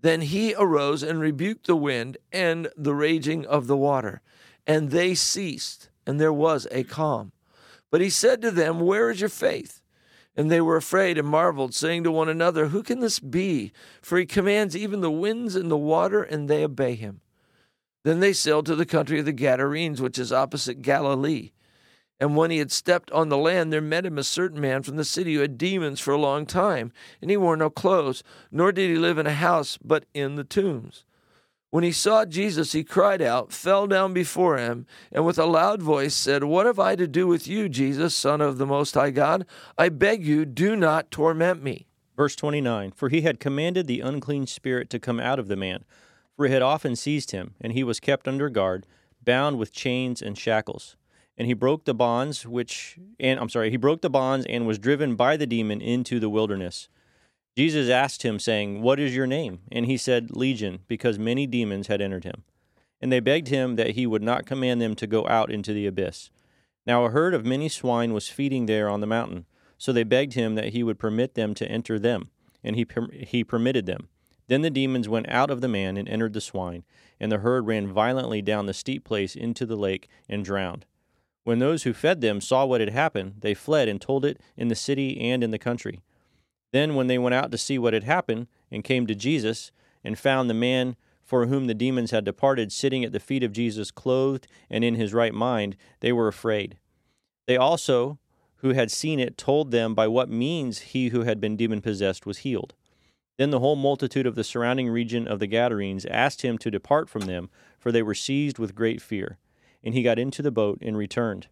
Then 0.00 0.20
he 0.20 0.54
arose 0.54 1.02
and 1.02 1.20
rebuked 1.20 1.66
the 1.66 1.76
wind 1.76 2.18
and 2.32 2.68
the 2.76 2.94
raging 2.94 3.46
of 3.46 3.66
the 3.66 3.76
water, 3.76 4.20
and 4.66 4.90
they 4.90 5.14
ceased, 5.14 5.88
and 6.06 6.20
there 6.20 6.32
was 6.32 6.66
a 6.70 6.84
calm. 6.84 7.32
But 7.90 8.00
he 8.00 8.10
said 8.10 8.42
to 8.42 8.50
them, 8.50 8.80
Where 8.80 9.10
is 9.10 9.20
your 9.20 9.30
faith? 9.30 9.80
And 10.36 10.50
they 10.50 10.60
were 10.60 10.76
afraid 10.76 11.16
and 11.16 11.26
marveled, 11.26 11.74
saying 11.74 12.04
to 12.04 12.12
one 12.12 12.28
another, 12.28 12.66
Who 12.66 12.82
can 12.82 13.00
this 13.00 13.18
be? 13.18 13.72
For 14.02 14.18
he 14.18 14.26
commands 14.26 14.76
even 14.76 15.00
the 15.00 15.10
winds 15.10 15.56
and 15.56 15.70
the 15.70 15.78
water, 15.78 16.22
and 16.22 16.48
they 16.48 16.62
obey 16.62 16.94
him. 16.94 17.22
Then 18.04 18.20
they 18.20 18.32
sailed 18.32 18.66
to 18.66 18.76
the 18.76 18.86
country 18.86 19.18
of 19.18 19.24
the 19.24 19.32
Gadarenes, 19.32 20.00
which 20.00 20.18
is 20.18 20.32
opposite 20.32 20.82
Galilee. 20.82 21.52
And 22.18 22.36
when 22.36 22.50
he 22.50 22.58
had 22.58 22.72
stepped 22.72 23.10
on 23.10 23.28
the 23.28 23.36
land, 23.36 23.72
there 23.72 23.80
met 23.80 24.06
him 24.06 24.18
a 24.18 24.24
certain 24.24 24.60
man 24.60 24.82
from 24.82 24.96
the 24.96 25.04
city 25.04 25.34
who 25.34 25.40
had 25.40 25.58
demons 25.58 26.00
for 26.00 26.12
a 26.12 26.18
long 26.18 26.46
time, 26.46 26.92
and 27.20 27.30
he 27.30 27.36
wore 27.36 27.56
no 27.56 27.68
clothes, 27.68 28.22
nor 28.50 28.72
did 28.72 28.90
he 28.90 28.96
live 28.96 29.18
in 29.18 29.26
a 29.26 29.34
house, 29.34 29.78
but 29.84 30.06
in 30.14 30.36
the 30.36 30.44
tombs. 30.44 31.04
When 31.70 31.84
he 31.84 31.92
saw 31.92 32.24
Jesus, 32.24 32.72
he 32.72 32.84
cried 32.84 33.20
out, 33.20 33.52
fell 33.52 33.86
down 33.86 34.14
before 34.14 34.56
him, 34.56 34.86
and 35.12 35.26
with 35.26 35.38
a 35.38 35.44
loud 35.44 35.82
voice 35.82 36.14
said, 36.14 36.44
What 36.44 36.64
have 36.64 36.78
I 36.78 36.96
to 36.96 37.06
do 37.06 37.26
with 37.26 37.46
you, 37.46 37.68
Jesus, 37.68 38.14
Son 38.14 38.40
of 38.40 38.56
the 38.56 38.66
Most 38.66 38.94
High 38.94 39.10
God? 39.10 39.44
I 39.76 39.90
beg 39.90 40.24
you, 40.24 40.46
do 40.46 40.74
not 40.74 41.10
torment 41.10 41.62
me. 41.62 41.86
Verse 42.16 42.34
29 42.34 42.92
For 42.92 43.10
he 43.10 43.22
had 43.22 43.40
commanded 43.40 43.86
the 43.86 44.00
unclean 44.00 44.46
spirit 44.46 44.88
to 44.90 44.98
come 44.98 45.20
out 45.20 45.38
of 45.38 45.48
the 45.48 45.56
man 45.56 45.84
for 46.36 46.46
it 46.46 46.52
had 46.52 46.62
often 46.62 46.94
seized 46.94 47.30
him, 47.30 47.54
and 47.60 47.72
he 47.72 47.82
was 47.82 47.98
kept 47.98 48.28
under 48.28 48.50
guard, 48.50 48.86
bound 49.24 49.58
with 49.58 49.72
chains 49.72 50.20
and 50.20 50.36
shackles. 50.36 50.96
And 51.38 51.46
he 51.46 51.54
broke 51.54 51.84
the 51.84 51.94
bonds 51.94 52.46
which 52.46 52.98
and 53.20 53.38
I'm 53.38 53.48
sorry, 53.48 53.70
he 53.70 53.76
broke 53.76 54.00
the 54.00 54.10
bonds 54.10 54.46
and 54.46 54.66
was 54.66 54.78
driven 54.78 55.16
by 55.16 55.36
the 55.36 55.46
demon 55.46 55.80
into 55.80 56.18
the 56.18 56.30
wilderness. 56.30 56.88
Jesus 57.56 57.88
asked 57.88 58.22
him, 58.22 58.38
saying, 58.38 58.82
What 58.82 59.00
is 59.00 59.16
your 59.16 59.26
name? 59.26 59.60
And 59.72 59.86
he 59.86 59.96
said, 59.96 60.36
Legion, 60.36 60.80
because 60.88 61.18
many 61.18 61.46
demons 61.46 61.86
had 61.86 62.02
entered 62.02 62.24
him. 62.24 62.44
And 63.00 63.10
they 63.10 63.20
begged 63.20 63.48
him 63.48 63.76
that 63.76 63.90
he 63.90 64.06
would 64.06 64.22
not 64.22 64.46
command 64.46 64.80
them 64.80 64.94
to 64.96 65.06
go 65.06 65.26
out 65.26 65.50
into 65.50 65.72
the 65.72 65.86
abyss. 65.86 66.30
Now 66.86 67.04
a 67.04 67.10
herd 67.10 67.34
of 67.34 67.46
many 67.46 67.68
swine 67.68 68.12
was 68.12 68.28
feeding 68.28 68.66
there 68.66 68.88
on 68.88 69.00
the 69.00 69.06
mountain. 69.06 69.46
So 69.78 69.92
they 69.92 70.04
begged 70.04 70.34
him 70.34 70.54
that 70.54 70.70
he 70.70 70.82
would 70.82 70.98
permit 70.98 71.34
them 71.34 71.54
to 71.54 71.68
enter 71.68 71.98
them. 71.98 72.30
And 72.62 72.76
he, 72.76 72.86
he 73.12 73.44
permitted 73.44 73.86
them. 73.86 74.08
Then 74.48 74.62
the 74.62 74.70
demons 74.70 75.08
went 75.08 75.28
out 75.28 75.50
of 75.50 75.60
the 75.60 75.68
man 75.68 75.96
and 75.96 76.08
entered 76.08 76.32
the 76.32 76.40
swine, 76.40 76.84
and 77.18 77.32
the 77.32 77.38
herd 77.38 77.66
ran 77.66 77.92
violently 77.92 78.42
down 78.42 78.66
the 78.66 78.74
steep 78.74 79.04
place 79.04 79.34
into 79.34 79.66
the 79.66 79.76
lake 79.76 80.08
and 80.28 80.44
drowned. 80.44 80.86
When 81.46 81.60
those 81.60 81.84
who 81.84 81.92
fed 81.92 82.22
them 82.22 82.40
saw 82.40 82.66
what 82.66 82.80
had 82.80 82.90
happened, 82.90 83.34
they 83.38 83.54
fled 83.54 83.88
and 83.88 84.00
told 84.00 84.24
it 84.24 84.40
in 84.56 84.66
the 84.66 84.74
city 84.74 85.20
and 85.20 85.44
in 85.44 85.52
the 85.52 85.60
country. 85.60 86.00
Then, 86.72 86.96
when 86.96 87.06
they 87.06 87.18
went 87.18 87.36
out 87.36 87.52
to 87.52 87.56
see 87.56 87.78
what 87.78 87.92
had 87.94 88.02
happened, 88.02 88.48
and 88.68 88.82
came 88.82 89.06
to 89.06 89.14
Jesus, 89.14 89.70
and 90.02 90.18
found 90.18 90.50
the 90.50 90.54
man 90.54 90.96
for 91.22 91.46
whom 91.46 91.68
the 91.68 91.72
demons 91.72 92.10
had 92.10 92.24
departed 92.24 92.72
sitting 92.72 93.04
at 93.04 93.12
the 93.12 93.20
feet 93.20 93.44
of 93.44 93.52
Jesus, 93.52 93.92
clothed 93.92 94.48
and 94.68 94.82
in 94.82 94.96
his 94.96 95.14
right 95.14 95.32
mind, 95.32 95.76
they 96.00 96.12
were 96.12 96.26
afraid. 96.26 96.78
They 97.46 97.56
also, 97.56 98.18
who 98.56 98.70
had 98.70 98.90
seen 98.90 99.20
it, 99.20 99.38
told 99.38 99.70
them 99.70 99.94
by 99.94 100.08
what 100.08 100.28
means 100.28 100.80
he 100.80 101.10
who 101.10 101.22
had 101.22 101.40
been 101.40 101.56
demon 101.56 101.80
possessed 101.80 102.26
was 102.26 102.38
healed. 102.38 102.74
Then 103.38 103.50
the 103.50 103.60
whole 103.60 103.76
multitude 103.76 104.26
of 104.26 104.34
the 104.34 104.42
surrounding 104.42 104.88
region 104.88 105.28
of 105.28 105.38
the 105.38 105.46
Gadarenes 105.46 106.06
asked 106.06 106.42
him 106.42 106.58
to 106.58 106.72
depart 106.72 107.08
from 107.08 107.26
them, 107.26 107.50
for 107.78 107.92
they 107.92 108.02
were 108.02 108.16
seized 108.16 108.58
with 108.58 108.74
great 108.74 109.00
fear. 109.00 109.38
And 109.86 109.94
he 109.94 110.02
got 110.02 110.18
into 110.18 110.42
the 110.42 110.50
boat 110.50 110.78
and 110.82 110.98
returned. 110.98 111.46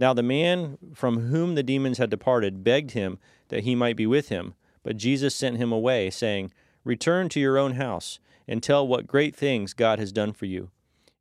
Now 0.00 0.12
the 0.12 0.22
man 0.24 0.78
from 0.92 1.28
whom 1.28 1.54
the 1.54 1.62
demons 1.62 1.98
had 1.98 2.10
departed 2.10 2.64
begged 2.64 2.90
him 2.90 3.20
that 3.48 3.62
he 3.62 3.76
might 3.76 3.96
be 3.96 4.06
with 4.06 4.30
him, 4.30 4.54
but 4.82 4.96
Jesus 4.96 5.36
sent 5.36 5.58
him 5.58 5.70
away, 5.70 6.10
saying, 6.10 6.52
Return 6.82 7.28
to 7.28 7.38
your 7.38 7.56
own 7.56 7.74
house, 7.74 8.18
and 8.48 8.60
tell 8.60 8.84
what 8.84 9.06
great 9.06 9.36
things 9.36 9.74
God 9.74 10.00
has 10.00 10.10
done 10.10 10.32
for 10.32 10.46
you. 10.46 10.70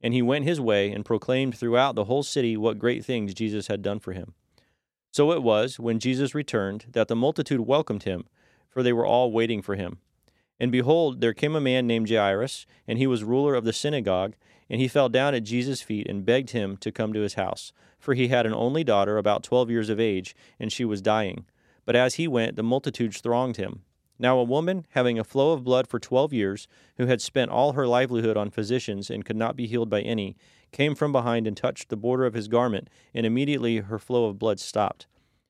And 0.02 0.16
he 0.16 0.24
went 0.24 0.46
his 0.46 0.60
way 0.60 0.92
and 0.92 1.06
proclaimed 1.06 1.56
throughout 1.56 1.94
the 1.94 2.06
whole 2.06 2.24
city 2.24 2.58
what 2.58 2.80
great 2.80 3.06
things 3.06 3.36
Jesus 3.36 3.68
had 3.68 3.84
done 3.84 4.00
for 4.00 4.14
him. 4.14 4.34
So 5.12 5.32
it 5.32 5.44
was, 5.44 5.78
when 5.80 6.00
Jesus 6.00 6.34
returned, 6.34 6.86
that 6.94 7.08
the 7.08 7.16
multitude 7.16 7.62
welcomed 7.62 8.04
him 8.04 8.26
for 8.70 8.84
they 8.84 8.94
were 8.94 9.06
all 9.06 9.32
waiting 9.32 9.62
for 9.62 9.76
him. 9.76 9.98
And 10.60 10.72
behold, 10.72 11.22
there 11.22 11.34
came 11.34 11.56
a 11.56 11.62
man 11.62 11.88
named 11.88 12.10
Jairus, 12.10 12.66
and 12.88 12.98
he 12.98 13.08
was 13.08 13.24
ruler 13.24 13.56
of 13.56 13.64
the 13.64 13.74
synagogue, 13.74 14.36
and 14.70 14.80
he 14.80 14.88
fell 14.88 15.10
down 15.10 15.34
at 15.34 15.44
Jesus' 15.44 15.82
feet 15.82 16.08
and 16.08 16.26
begged 16.26 16.52
him 16.52 16.78
to 16.78 16.92
come 16.92 17.14
to 17.14 17.22
his 17.22 17.34
house, 17.34 17.74
for 18.00 18.14
he 18.14 18.28
had 18.28 18.46
an 18.46 18.54
only 18.54 18.84
daughter 18.84 19.18
about 19.18 19.44
twelve 19.44 19.70
years 19.70 19.90
of 19.90 20.00
age, 20.00 20.36
and 20.60 20.72
she 20.72 20.86
was 20.86 21.02
dying. 21.02 21.46
But 21.86 21.96
as 21.96 22.16
he 22.16 22.28
went, 22.28 22.56
the 22.56 22.64
multitudes 22.64 23.20
thronged 23.20 23.58
him. 23.58 23.84
Now 24.20 24.38
a 24.38 24.44
woman, 24.44 24.86
having 24.90 25.18
a 25.18 25.24
flow 25.24 25.54
of 25.54 25.64
blood 25.64 25.88
for 25.88 25.98
twelve 25.98 26.34
years, 26.34 26.68
who 26.98 27.08
had 27.08 27.22
spent 27.22 27.52
all 27.52 27.72
her 27.72 27.88
livelihood 27.88 28.36
on 28.36 28.50
physicians 28.50 29.10
and 29.10 29.26
could 29.26 29.38
not 29.38 29.56
be 29.56 29.66
healed 29.66 29.90
by 29.90 30.02
any, 30.02 30.36
came 30.72 30.94
from 30.94 31.12
behind 31.12 31.48
and 31.48 31.56
touched 31.56 31.90
the 31.90 31.98
border 31.98 32.26
of 32.26 32.34
his 32.34 32.50
garment, 32.50 32.90
and 33.14 33.26
immediately 33.26 33.78
her 33.78 33.98
flow 33.98 34.26
of 34.26 34.38
blood 34.38 34.60
stopped. 34.60 35.08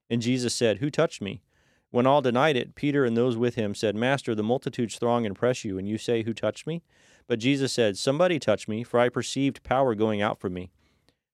And 0.10 0.22
Jesus 0.22 0.54
said, 0.54 0.78
Who 0.78 0.90
touched 0.90 1.22
me? 1.22 1.42
When 1.92 2.06
all 2.06 2.22
denied 2.22 2.56
it, 2.56 2.76
Peter 2.76 3.04
and 3.04 3.18
those 3.18 3.36
with 3.36 3.56
him 3.56 3.74
said, 3.74 3.96
Master, 3.96 4.36
the 4.36 4.44
multitudes 4.44 4.98
throng 4.98 5.26
and 5.26 5.36
press 5.36 5.66
you, 5.66 5.78
and 5.78 5.88
you 5.88 5.98
say, 5.98 6.24
Who 6.24 6.34
touched 6.34 6.68
me? 6.68 6.84
But 7.28 7.40
Jesus 7.40 7.74
said, 7.74 7.98
Somebody 7.98 8.38
touched 8.40 8.68
me, 8.68 8.84
for 8.84 9.00
I 9.00 9.10
perceived 9.10 9.64
power 9.64 9.96
going 9.96 10.22
out 10.22 10.40
from 10.40 10.54
me. 10.54 10.72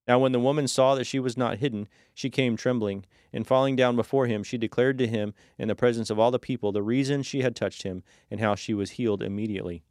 Now, 0.08 0.20
when 0.20 0.32
the 0.32 0.40
woman 0.40 0.68
saw 0.68 0.96
that 0.96 1.06
she 1.06 1.20
was 1.20 1.36
not 1.36 1.58
hidden, 1.58 1.88
she 2.14 2.30
came 2.30 2.56
trembling, 2.56 3.06
and 3.34 3.46
falling 3.46 3.76
down 3.76 3.96
before 3.96 4.28
him, 4.28 4.44
she 4.44 4.58
declared 4.58 4.98
to 5.00 5.08
him 5.08 5.34
in 5.58 5.68
the 5.68 5.76
presence 5.76 6.10
of 6.10 6.20
all 6.20 6.32
the 6.32 6.40
people 6.40 6.72
the 6.72 6.84
reason 6.84 7.24
she 7.24 7.42
had 7.42 7.56
touched 7.56 7.84
him, 7.84 8.04
and 8.30 8.40
how 8.40 8.56
she 8.56 8.74
was 8.74 8.92
healed 8.92 9.24
immediately. 9.24 9.84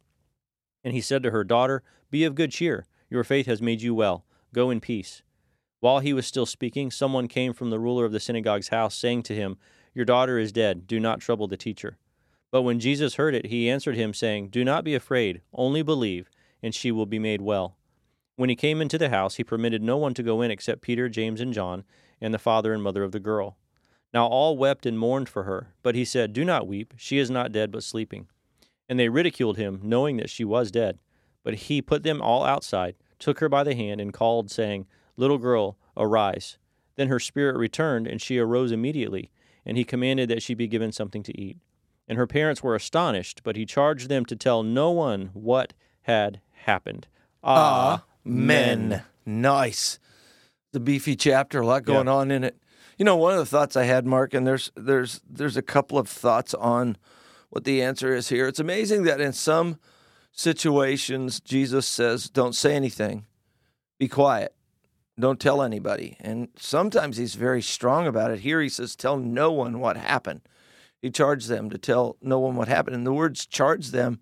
And 0.83 0.93
he 0.93 1.01
said 1.01 1.21
to 1.23 1.31
her, 1.31 1.43
Daughter, 1.43 1.83
be 2.09 2.23
of 2.23 2.35
good 2.35 2.51
cheer. 2.51 2.85
Your 3.09 3.23
faith 3.23 3.45
has 3.45 3.61
made 3.61 3.81
you 3.81 3.93
well. 3.93 4.25
Go 4.53 4.69
in 4.69 4.79
peace. 4.79 5.21
While 5.79 5.99
he 5.99 6.13
was 6.13 6.25
still 6.25 6.45
speaking, 6.45 6.89
someone 6.89 7.27
came 7.27 7.53
from 7.53 7.69
the 7.69 7.79
ruler 7.79 8.05
of 8.05 8.11
the 8.11 8.19
synagogue's 8.19 8.69
house, 8.69 8.95
saying 8.95 9.23
to 9.23 9.35
him, 9.35 9.57
Your 9.95 10.05
daughter 10.05 10.37
is 10.37 10.51
dead. 10.51 10.85
Do 10.85 10.99
not 10.99 11.21
trouble 11.21 11.47
the 11.47 11.57
teacher. 11.57 11.97
But 12.51 12.61
when 12.61 12.79
Jesus 12.79 13.15
heard 13.15 13.33
it, 13.33 13.47
he 13.47 13.69
answered 13.69 13.95
him, 13.95 14.13
saying, 14.13 14.49
Do 14.49 14.63
not 14.63 14.83
be 14.83 14.93
afraid, 14.93 15.41
only 15.53 15.81
believe, 15.81 16.29
and 16.61 16.75
she 16.75 16.91
will 16.91 17.05
be 17.05 17.17
made 17.17 17.41
well. 17.41 17.77
When 18.35 18.49
he 18.49 18.55
came 18.55 18.81
into 18.81 18.97
the 18.97 19.09
house, 19.09 19.35
he 19.35 19.43
permitted 19.43 19.81
no 19.81 19.95
one 19.95 20.13
to 20.15 20.23
go 20.23 20.41
in 20.41 20.51
except 20.51 20.81
Peter, 20.81 21.07
James, 21.07 21.39
and 21.39 21.53
John, 21.53 21.85
and 22.19 22.33
the 22.33 22.39
father 22.39 22.73
and 22.73 22.83
mother 22.83 23.03
of 23.03 23.13
the 23.13 23.19
girl. 23.19 23.57
Now 24.13 24.27
all 24.27 24.57
wept 24.57 24.85
and 24.85 24.99
mourned 24.99 25.29
for 25.29 25.43
her, 25.43 25.73
but 25.81 25.95
he 25.95 26.05
said, 26.05 26.33
Do 26.33 26.43
not 26.43 26.67
weep, 26.67 26.93
she 26.97 27.17
is 27.17 27.29
not 27.29 27.53
dead, 27.53 27.71
but 27.71 27.83
sleeping. 27.83 28.27
And 28.89 28.99
they 28.99 29.09
ridiculed 29.09 29.57
him, 29.57 29.79
knowing 29.81 30.17
that 30.17 30.29
she 30.29 30.43
was 30.43 30.71
dead. 30.71 30.99
But 31.43 31.55
he 31.55 31.81
put 31.81 32.03
them 32.03 32.21
all 32.21 32.43
outside, 32.43 32.95
took 33.19 33.39
her 33.39 33.49
by 33.49 33.63
the 33.63 33.75
hand, 33.75 34.01
and 34.01 34.13
called, 34.13 34.51
saying, 34.51 34.87
Little 35.15 35.37
girl, 35.37 35.77
arise. 35.95 36.57
Then 36.95 37.07
her 37.07 37.19
spirit 37.19 37.57
returned, 37.57 38.07
and 38.07 38.21
she 38.21 38.37
arose 38.37 38.71
immediately, 38.71 39.31
and 39.65 39.77
he 39.77 39.83
commanded 39.83 40.29
that 40.29 40.41
she 40.43 40.53
be 40.53 40.67
given 40.67 40.91
something 40.91 41.23
to 41.23 41.39
eat. 41.39 41.57
And 42.07 42.17
her 42.17 42.27
parents 42.27 42.61
were 42.61 42.75
astonished, 42.75 43.41
but 43.43 43.55
he 43.55 43.65
charged 43.65 44.09
them 44.09 44.25
to 44.25 44.35
tell 44.35 44.61
no 44.61 44.91
one 44.91 45.31
what 45.33 45.73
had 46.03 46.39
happened. 46.51 47.07
Ah, 47.43 48.03
men. 48.23 49.03
Nice. 49.25 49.97
The 50.71 50.79
beefy 50.79 51.15
chapter, 51.15 51.61
a 51.61 51.65
lot 51.65 51.83
going 51.83 52.05
Yeah. 52.07 52.13
on 52.13 52.31
in 52.31 52.43
it. 52.43 52.57
You 52.97 53.05
know, 53.05 53.15
one 53.17 53.33
of 53.33 53.39
the 53.39 53.45
thoughts 53.45 53.75
I 53.75 53.83
had, 53.83 54.05
Mark, 54.05 54.33
and 54.33 54.45
there's 54.47 54.71
there's 54.75 55.19
there's 55.29 55.57
a 55.57 55.61
couple 55.61 55.97
of 55.97 56.07
thoughts 56.07 56.53
on 56.53 56.97
what 57.49 57.63
the 57.65 57.81
answer 57.81 58.13
is 58.15 58.29
here. 58.29 58.47
It's 58.47 58.59
amazing 58.59 59.03
that 59.03 59.19
in 59.19 59.33
some 59.33 59.79
situations 60.31 61.39
Jesus 61.39 61.85
says, 61.85 62.29
Don't 62.29 62.55
say 62.55 62.73
anything. 62.75 63.25
Be 63.97 64.07
quiet. 64.07 64.54
Don't 65.17 65.39
tell 65.39 65.61
anybody. 65.61 66.17
And 66.19 66.49
sometimes 66.57 67.17
he's 67.17 67.35
very 67.35 67.61
strong 67.61 68.05
about 68.05 68.31
it. 68.31 68.39
Here 68.39 68.61
he 68.61 68.69
says, 68.69 68.95
Tell 68.95 69.17
no 69.17 69.51
one 69.51 69.79
what 69.79 69.95
happened. 69.97 70.41
He 71.01 71.09
charged 71.09 71.47
them 71.47 71.69
to 71.69 71.77
tell 71.77 72.17
no 72.21 72.39
one 72.39 72.55
what 72.55 72.67
happened. 72.67 72.95
And 72.95 73.05
the 73.05 73.13
words 73.13 73.45
charge 73.45 73.91
them 73.91 74.19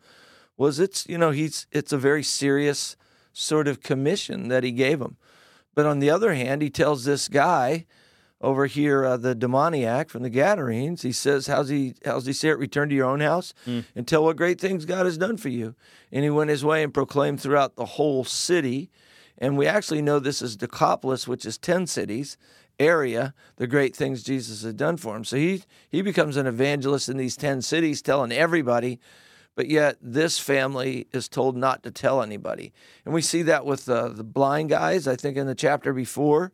was 0.58 0.80
it's 0.80 1.08
you 1.08 1.18
know, 1.18 1.32
he's 1.32 1.66
it's 1.72 1.92
a 1.92 1.98
very 1.98 2.24
serious 2.24 2.96
sort 3.32 3.68
of 3.68 3.82
commission 3.82 4.50
that 4.50 4.64
he 4.64 4.72
gave 4.72 5.00
them. 5.00 5.18
But 5.74 5.86
on 5.86 6.00
the 6.00 6.10
other 6.10 6.34
hand, 6.34 6.62
he 6.62 6.70
tells 6.70 7.04
this 7.06 7.28
guy 7.28 7.86
over 8.40 8.66
here, 8.66 9.06
uh, 9.06 9.16
the 9.16 9.34
demoniac 9.34 10.10
from 10.10 10.22
the 10.22 10.30
Gadarenes, 10.30 11.02
he 11.02 11.14
says, 11.14 11.48
"How's 11.48 11.70
he? 11.70 11.96
How's 12.06 12.26
he 12.26 12.34
say 12.34 12.50
it? 12.50 12.60
Return 12.60 12.90
to 12.90 12.96
your 12.96 13.10
own 13.10 13.22
house 13.22 13.54
and 13.96 14.06
tell 14.06 14.26
what 14.26 14.36
great 14.36 14.60
things 14.60 14.86
God 14.86 15.06
has 15.06 15.18
done 15.18 15.38
for 15.38 15.50
you." 15.50 15.76
And 16.12 16.24
he 16.24 16.30
went 16.30 16.50
his 16.50 16.64
way 16.64 16.84
and 16.84 16.94
proclaimed 16.94 17.40
throughout 17.42 17.78
the 17.78 17.86
whole 17.86 18.26
city. 18.26 18.92
And 19.38 19.58
we 19.58 19.68
actually 19.68 20.02
know 20.02 20.20
this 20.20 20.42
is 20.42 20.56
Decapolis, 20.56 21.28
which 21.28 21.46
is 21.46 21.58
ten 21.58 21.88
cities 21.88 22.38
area, 22.80 23.36
the 23.58 23.68
great 23.68 23.96
things 23.96 24.24
Jesus 24.24 24.64
had 24.64 24.76
done 24.78 24.98
for 24.98 25.16
him. 25.16 25.24
So 25.24 25.38
he 25.38 25.64
he 25.90 26.02
becomes 26.02 26.38
an 26.38 26.48
evangelist 26.48 27.08
in 27.08 27.18
these 27.18 27.38
ten 27.38 27.62
cities, 27.62 28.02
telling 28.02 28.32
everybody 28.32 29.00
but 29.56 29.68
yet 29.68 29.98
this 30.02 30.40
family 30.40 31.08
is 31.12 31.30
told 31.30 31.56
not 31.56 31.84
to 31.84 31.92
tell 31.92 32.22
anybody. 32.22 32.74
And 33.06 33.14
we 33.14 33.22
see 33.22 33.44
that 33.44 33.66
with 33.66 33.86
the 33.86 34.10
blind 34.24 34.70
guys, 34.70 35.08
I 35.08 35.16
think 35.16 35.38
in 35.38 35.48
the 35.48 35.56
chapter 35.56 35.94
before, 35.94 36.52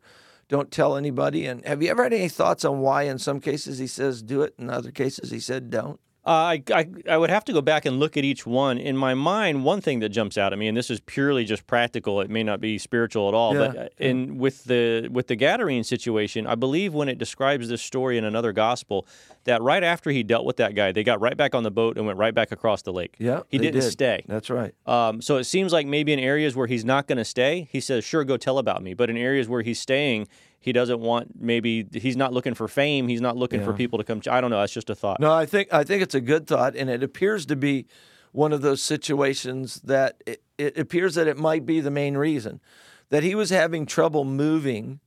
don't 0.48 0.70
tell 0.70 0.96
anybody. 0.96 1.46
And 1.46 1.64
have 1.64 1.82
you 1.82 1.90
ever 1.90 2.02
had 2.02 2.12
any 2.12 2.28
thoughts 2.28 2.64
on 2.64 2.80
why 2.80 3.04
in 3.04 3.18
some 3.18 3.40
cases 3.40 3.78
he 3.78 3.86
says 3.86 4.22
do 4.22 4.42
it, 4.42 4.54
in 4.58 4.68
other 4.68 4.90
cases 4.90 5.30
he 5.30 5.40
said 5.40 5.70
don't? 5.70 6.00
Uh, 6.26 6.30
I, 6.30 6.62
I 6.74 6.86
I 7.08 7.16
would 7.16 7.30
have 7.30 7.46
to 7.46 7.52
go 7.54 7.62
back 7.62 7.86
and 7.86 7.98
look 7.98 8.16
at 8.18 8.24
each 8.24 8.44
one. 8.44 8.76
In 8.76 8.94
my 8.94 9.14
mind, 9.14 9.64
one 9.64 9.80
thing 9.80 10.00
that 10.00 10.10
jumps 10.10 10.36
out 10.36 10.52
at 10.52 10.58
me, 10.58 10.68
and 10.68 10.76
this 10.76 10.90
is 10.90 11.00
purely 11.00 11.46
just 11.46 11.66
practical. 11.66 12.20
It 12.20 12.28
may 12.28 12.42
not 12.42 12.60
be 12.60 12.76
spiritual 12.76 13.26
at 13.28 13.34
all, 13.34 13.54
Yeah, 13.54 13.68
but 13.68 13.76
uh, 13.76 13.88
in 13.98 14.36
with 14.36 14.64
the 14.64 15.08
with 15.10 15.28
the 15.28 15.36
Gadarene 15.36 15.84
situation, 15.84 16.46
I 16.46 16.56
believe 16.56 16.92
when 16.92 17.08
it 17.08 17.16
describes 17.16 17.68
this 17.68 17.80
story 17.80 18.18
in 18.18 18.24
another 18.24 18.52
gospel, 18.52 19.06
that 19.44 19.62
right 19.62 19.82
after 19.82 20.10
he 20.10 20.22
dealt 20.22 20.44
with 20.44 20.58
that 20.58 20.74
guy, 20.74 20.92
they 20.92 21.02
got 21.02 21.22
right 21.22 21.38
back 21.38 21.54
on 21.54 21.62
the 21.62 21.70
boat 21.70 21.96
and 21.96 22.04
went 22.06 22.18
right 22.18 22.34
back 22.34 22.52
across 22.52 22.82
the 22.82 22.92
lake. 22.92 23.16
Yeah, 23.18 23.40
he 23.48 23.56
didn't 23.56 23.80
did. 23.80 23.90
stay. 23.90 24.22
That's 24.28 24.50
right. 24.50 24.74
Um, 24.84 25.22
so 25.22 25.38
it 25.38 25.44
seems 25.44 25.72
like 25.72 25.86
maybe 25.86 26.12
in 26.12 26.18
areas 26.18 26.54
where 26.54 26.66
he's 26.66 26.84
not 26.84 27.06
going 27.06 27.18
to 27.18 27.24
stay, 27.24 27.66
he 27.72 27.80
says, 27.80 28.04
"Sure, 28.04 28.24
go 28.24 28.36
tell 28.36 28.58
about 28.58 28.82
me." 28.82 28.92
But 28.92 29.08
in 29.08 29.16
areas 29.16 29.48
where 29.48 29.62
he's 29.62 29.80
staying, 29.80 30.28
he 30.60 30.72
doesn't 30.72 31.00
want. 31.00 31.40
Maybe 31.40 31.86
he's 31.92 32.16
not 32.16 32.32
looking 32.32 32.54
for 32.54 32.68
fame. 32.68 33.08
He's 33.08 33.22
not 33.22 33.36
looking 33.36 33.64
for 33.64 33.72
people 33.72 33.98
to 33.98 34.04
come. 34.04 34.20
I 34.30 34.40
don't 34.40 34.50
know. 34.50 34.60
That's 34.60 34.72
just 34.72 34.90
a 34.90 34.94
thought. 34.94 35.18
No, 35.18 35.32
I 35.32 35.46
think 35.46 35.72
I 35.72 35.84
think 35.84 36.02
it's 36.02 36.14
a 36.14 36.20
good 36.20 36.46
thought, 36.46 36.76
and 36.76 36.90
it 36.90 37.02
appears 37.02 37.46
to 37.46 37.56
be 37.56 37.86
one 38.32 38.52
of 38.52 38.60
those 38.60 38.82
situations 38.82 39.80
that 39.84 40.22
it, 40.26 40.42
it 40.58 40.78
appears 40.78 41.14
that 41.14 41.26
it 41.26 41.38
might 41.38 41.64
be 41.66 41.80
the 41.80 41.90
main 41.90 42.16
reason 42.16 42.60
that 43.08 43.22
he 43.24 43.34
was 43.34 43.50
having 43.50 43.86
trouble 43.86 44.24
moving, 44.24 45.00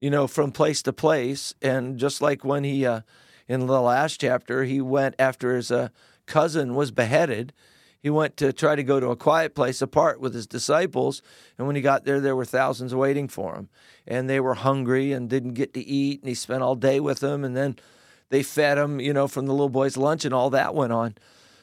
you 0.00 0.10
know, 0.10 0.26
from 0.26 0.52
place 0.52 0.82
to 0.82 0.92
place, 0.92 1.54
and 1.60 1.98
just 1.98 2.20
like 2.20 2.44
when 2.44 2.62
he 2.62 2.84
uh, 2.86 3.00
in 3.48 3.66
the 3.66 3.80
last 3.80 4.20
chapter 4.20 4.64
he 4.64 4.80
went 4.80 5.14
after 5.18 5.56
his 5.56 5.72
uh, 5.72 5.88
cousin 6.26 6.74
was 6.74 6.90
beheaded. 6.90 7.52
He 8.02 8.10
went 8.10 8.36
to 8.38 8.52
try 8.52 8.74
to 8.74 8.82
go 8.82 8.98
to 8.98 9.10
a 9.10 9.16
quiet 9.16 9.54
place 9.54 9.80
apart 9.80 10.20
with 10.20 10.34
his 10.34 10.48
disciples, 10.48 11.22
and 11.56 11.68
when 11.68 11.76
he 11.76 11.82
got 11.82 12.04
there, 12.04 12.20
there 12.20 12.34
were 12.34 12.44
thousands 12.44 12.92
waiting 12.92 13.28
for 13.28 13.54
him, 13.54 13.68
and 14.08 14.28
they 14.28 14.40
were 14.40 14.54
hungry 14.54 15.12
and 15.12 15.30
didn't 15.30 15.54
get 15.54 15.72
to 15.74 15.80
eat, 15.80 16.20
and 16.20 16.28
he 16.28 16.34
spent 16.34 16.64
all 16.64 16.74
day 16.74 16.98
with 16.98 17.20
them, 17.20 17.44
and 17.44 17.56
then 17.56 17.76
they 18.30 18.42
fed 18.42 18.76
him, 18.76 18.98
you 18.98 19.12
know, 19.12 19.28
from 19.28 19.46
the 19.46 19.52
little 19.52 19.68
boy's 19.68 19.96
lunch, 19.96 20.24
and 20.24 20.34
all 20.34 20.50
that 20.50 20.74
went 20.74 20.92
on. 20.92 21.14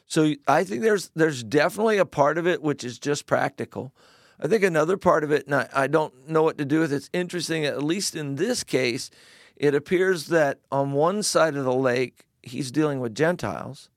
So 0.06 0.34
I 0.48 0.64
think 0.64 0.82
there's 0.82 1.12
there's 1.14 1.44
definitely 1.44 1.98
a 1.98 2.06
part 2.06 2.38
of 2.38 2.48
it 2.48 2.64
which 2.64 2.86
is 2.86 3.00
just 3.00 3.26
practical. 3.26 3.94
I 4.40 4.48
think 4.48 4.64
another 4.64 4.96
part 4.96 5.26
of 5.26 5.32
it, 5.32 5.46
and 5.46 5.54
I, 5.54 5.68
I 5.74 5.88
don't 5.88 6.30
know 6.30 6.42
what 6.42 6.58
to 6.60 6.66
do 6.66 6.80
with 6.80 6.94
it, 6.94 6.98
it's 6.98 7.10
interesting, 7.12 7.66
at 7.66 7.84
least 7.84 8.16
in 8.16 8.36
this 8.36 8.64
case, 8.64 9.12
it 9.58 9.76
appears 9.76 10.28
that 10.28 10.60
on 10.72 10.94
one 10.94 11.22
side 11.22 11.58
of 11.58 11.66
the 11.66 11.74
lake, 11.74 12.26
he's 12.42 12.72
dealing 12.72 13.02
with 13.02 13.14
Gentiles. 13.14 13.90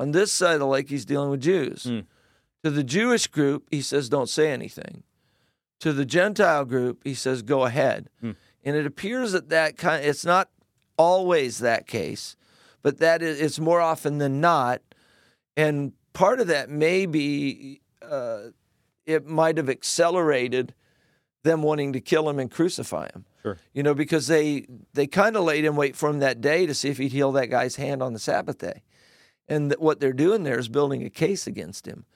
On 0.00 0.12
this 0.12 0.32
side 0.32 0.54
of 0.54 0.60
the 0.60 0.66
lake, 0.66 0.88
he's 0.88 1.04
dealing 1.04 1.28
with 1.28 1.42
Jews. 1.42 1.84
Hmm. 1.84 2.00
To 2.64 2.70
the 2.70 2.82
Jewish 2.82 3.26
group, 3.26 3.68
he 3.70 3.82
says, 3.82 4.08
don't 4.08 4.30
say 4.30 4.50
anything. 4.50 5.02
To 5.80 5.92
the 5.92 6.06
Gentile 6.06 6.64
group, 6.64 7.02
he 7.04 7.12
says, 7.12 7.42
go 7.42 7.66
ahead. 7.66 8.08
Hmm. 8.22 8.32
And 8.64 8.76
it 8.76 8.86
appears 8.86 9.32
that 9.32 9.50
that 9.50 9.76
kind 9.76 10.02
it's 10.02 10.24
not 10.24 10.48
always 10.96 11.58
that 11.58 11.86
case, 11.86 12.34
but 12.80 12.96
that 12.98 13.20
is, 13.20 13.40
it's 13.40 13.60
more 13.60 13.80
often 13.80 14.16
than 14.16 14.40
not. 14.40 14.80
And 15.54 15.92
part 16.14 16.40
of 16.40 16.46
that 16.46 16.70
may 16.70 17.04
be 17.04 17.82
uh, 18.00 18.52
it 19.04 19.26
might 19.26 19.58
have 19.58 19.68
accelerated 19.68 20.74
them 21.42 21.62
wanting 21.62 21.92
to 21.92 22.00
kill 22.00 22.28
him 22.28 22.38
and 22.38 22.50
crucify 22.50 23.08
him. 23.14 23.26
Sure. 23.42 23.58
You 23.74 23.82
know, 23.82 23.94
because 23.94 24.28
they 24.28 24.66
they 24.94 25.06
kind 25.06 25.36
of 25.36 25.44
laid 25.44 25.66
in 25.66 25.76
wait 25.76 25.94
for 25.94 26.08
him 26.08 26.20
that 26.20 26.40
day 26.40 26.64
to 26.64 26.72
see 26.72 26.88
if 26.88 26.96
he'd 26.96 27.12
heal 27.12 27.32
that 27.32 27.50
guy's 27.50 27.76
hand 27.76 28.02
on 28.02 28.14
the 28.14 28.18
Sabbath 28.18 28.58
day. 28.58 28.82
And 29.50 29.70
that 29.70 29.82
what 29.82 30.00
they're 30.00 30.12
doing 30.12 30.44
there 30.44 30.58
is 30.58 30.68
building 30.68 31.04
a 31.04 31.10
case 31.10 31.46
against 31.46 31.86
him. 31.86 32.06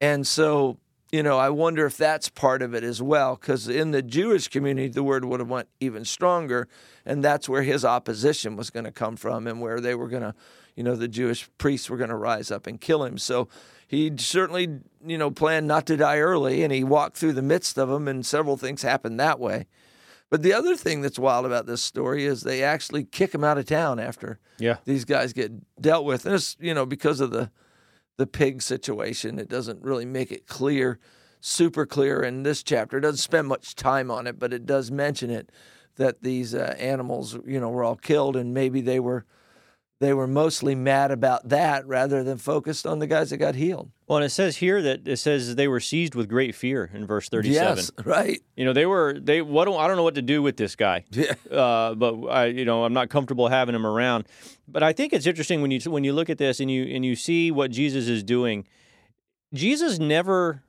And 0.00 0.26
so, 0.26 0.78
you 1.12 1.22
know, 1.22 1.36
I 1.36 1.50
wonder 1.50 1.84
if 1.84 1.96
that's 1.96 2.28
part 2.28 2.62
of 2.62 2.74
it 2.74 2.84
as 2.84 3.02
well, 3.02 3.36
because 3.36 3.68
in 3.68 3.90
the 3.90 4.02
Jewish 4.02 4.48
community, 4.48 4.88
the 4.88 5.02
word 5.02 5.24
would 5.24 5.40
have 5.40 5.50
went 5.50 5.68
even 5.80 6.04
stronger, 6.04 6.68
and 7.04 7.24
that's 7.24 7.48
where 7.48 7.62
his 7.62 7.84
opposition 7.84 8.56
was 8.56 8.70
going 8.70 8.84
to 8.84 8.92
come 8.92 9.16
from, 9.16 9.46
and 9.46 9.60
where 9.60 9.80
they 9.80 9.94
were 9.94 10.08
going 10.08 10.22
to, 10.22 10.34
you 10.76 10.84
know, 10.84 10.94
the 10.94 11.08
Jewish 11.08 11.48
priests 11.58 11.90
were 11.90 11.96
going 11.96 12.10
to 12.10 12.16
rise 12.16 12.50
up 12.50 12.66
and 12.66 12.80
kill 12.80 13.04
him. 13.04 13.18
So 13.18 13.48
he 13.86 14.12
certainly, 14.16 14.80
you 15.04 15.18
know, 15.18 15.30
planned 15.30 15.66
not 15.66 15.86
to 15.86 15.96
die 15.96 16.18
early, 16.18 16.62
and 16.62 16.72
he 16.72 16.84
walked 16.84 17.16
through 17.16 17.32
the 17.32 17.42
midst 17.42 17.78
of 17.78 17.88
them, 17.88 18.06
and 18.06 18.24
several 18.24 18.56
things 18.56 18.82
happened 18.82 19.18
that 19.18 19.40
way. 19.40 19.66
But 20.30 20.42
the 20.42 20.52
other 20.52 20.76
thing 20.76 21.02
that's 21.02 21.18
wild 21.18 21.46
about 21.46 21.66
this 21.66 21.82
story 21.82 22.24
is 22.24 22.42
they 22.42 22.62
actually 22.62 23.04
kick 23.04 23.34
him 23.34 23.44
out 23.44 23.58
of 23.58 23.66
town 23.66 23.98
after 24.00 24.38
Yeah. 24.58 24.78
these 24.84 25.04
guys 25.04 25.32
get 25.32 25.52
dealt 25.80 26.04
with. 26.04 26.26
And 26.26 26.34
it's, 26.34 26.56
you 26.60 26.74
know, 26.74 26.86
because 26.86 27.20
of 27.20 27.30
the 27.30 27.50
the 28.18 28.26
pig 28.26 28.62
situation, 28.62 29.38
it 29.38 29.46
doesn't 29.48 29.82
really 29.82 30.06
make 30.06 30.32
it 30.32 30.46
clear, 30.46 30.98
super 31.40 31.84
clear 31.84 32.22
in 32.22 32.44
this 32.44 32.62
chapter. 32.62 32.96
It 32.96 33.02
doesn't 33.02 33.18
spend 33.18 33.46
much 33.46 33.74
time 33.74 34.10
on 34.10 34.26
it, 34.26 34.38
but 34.38 34.54
it 34.54 34.64
does 34.64 34.90
mention 34.90 35.28
it 35.28 35.52
that 35.96 36.22
these 36.22 36.54
uh, 36.54 36.74
animals, 36.78 37.36
you 37.46 37.60
know, 37.60 37.68
were 37.68 37.84
all 37.84 37.94
killed 37.96 38.34
and 38.34 38.54
maybe 38.54 38.80
they 38.80 38.98
were 39.00 39.26
they 39.98 40.12
were 40.12 40.26
mostly 40.26 40.74
mad 40.74 41.10
about 41.10 41.48
that 41.48 41.86
rather 41.86 42.22
than 42.22 42.36
focused 42.36 42.86
on 42.86 42.98
the 42.98 43.06
guys 43.06 43.30
that 43.30 43.38
got 43.38 43.54
healed. 43.54 43.90
Well, 44.06 44.18
and 44.18 44.24
it 44.26 44.30
says 44.30 44.58
here 44.58 44.82
that 44.82 45.08
it 45.08 45.16
says 45.16 45.54
they 45.54 45.68
were 45.68 45.80
seized 45.80 46.14
with 46.14 46.28
great 46.28 46.54
fear 46.54 46.90
in 46.92 47.06
verse 47.06 47.28
37. 47.28 47.76
Yes, 47.76 47.90
right. 48.04 48.40
You 48.56 48.66
know, 48.66 48.72
they 48.72 48.86
were 48.86 49.18
they 49.18 49.40
what 49.40 49.64
do, 49.64 49.74
I 49.74 49.86
don't 49.86 49.96
know 49.96 50.02
what 50.02 50.16
to 50.16 50.22
do 50.22 50.42
with 50.42 50.56
this 50.56 50.76
guy. 50.76 51.04
Yeah. 51.10 51.32
Uh, 51.50 51.94
but 51.94 52.26
I 52.26 52.46
you 52.46 52.64
know, 52.64 52.84
I'm 52.84 52.92
not 52.92 53.08
comfortable 53.08 53.48
having 53.48 53.74
him 53.74 53.86
around. 53.86 54.26
But 54.68 54.82
I 54.82 54.92
think 54.92 55.12
it's 55.12 55.26
interesting 55.26 55.62
when 55.62 55.70
you 55.70 55.80
when 55.90 56.04
you 56.04 56.12
look 56.12 56.28
at 56.28 56.38
this 56.38 56.60
and 56.60 56.70
you 56.70 56.84
and 56.84 57.04
you 57.04 57.16
see 57.16 57.50
what 57.50 57.70
Jesus 57.70 58.08
is 58.08 58.22
doing. 58.22 58.66
Jesus 59.54 59.98
never 59.98 60.62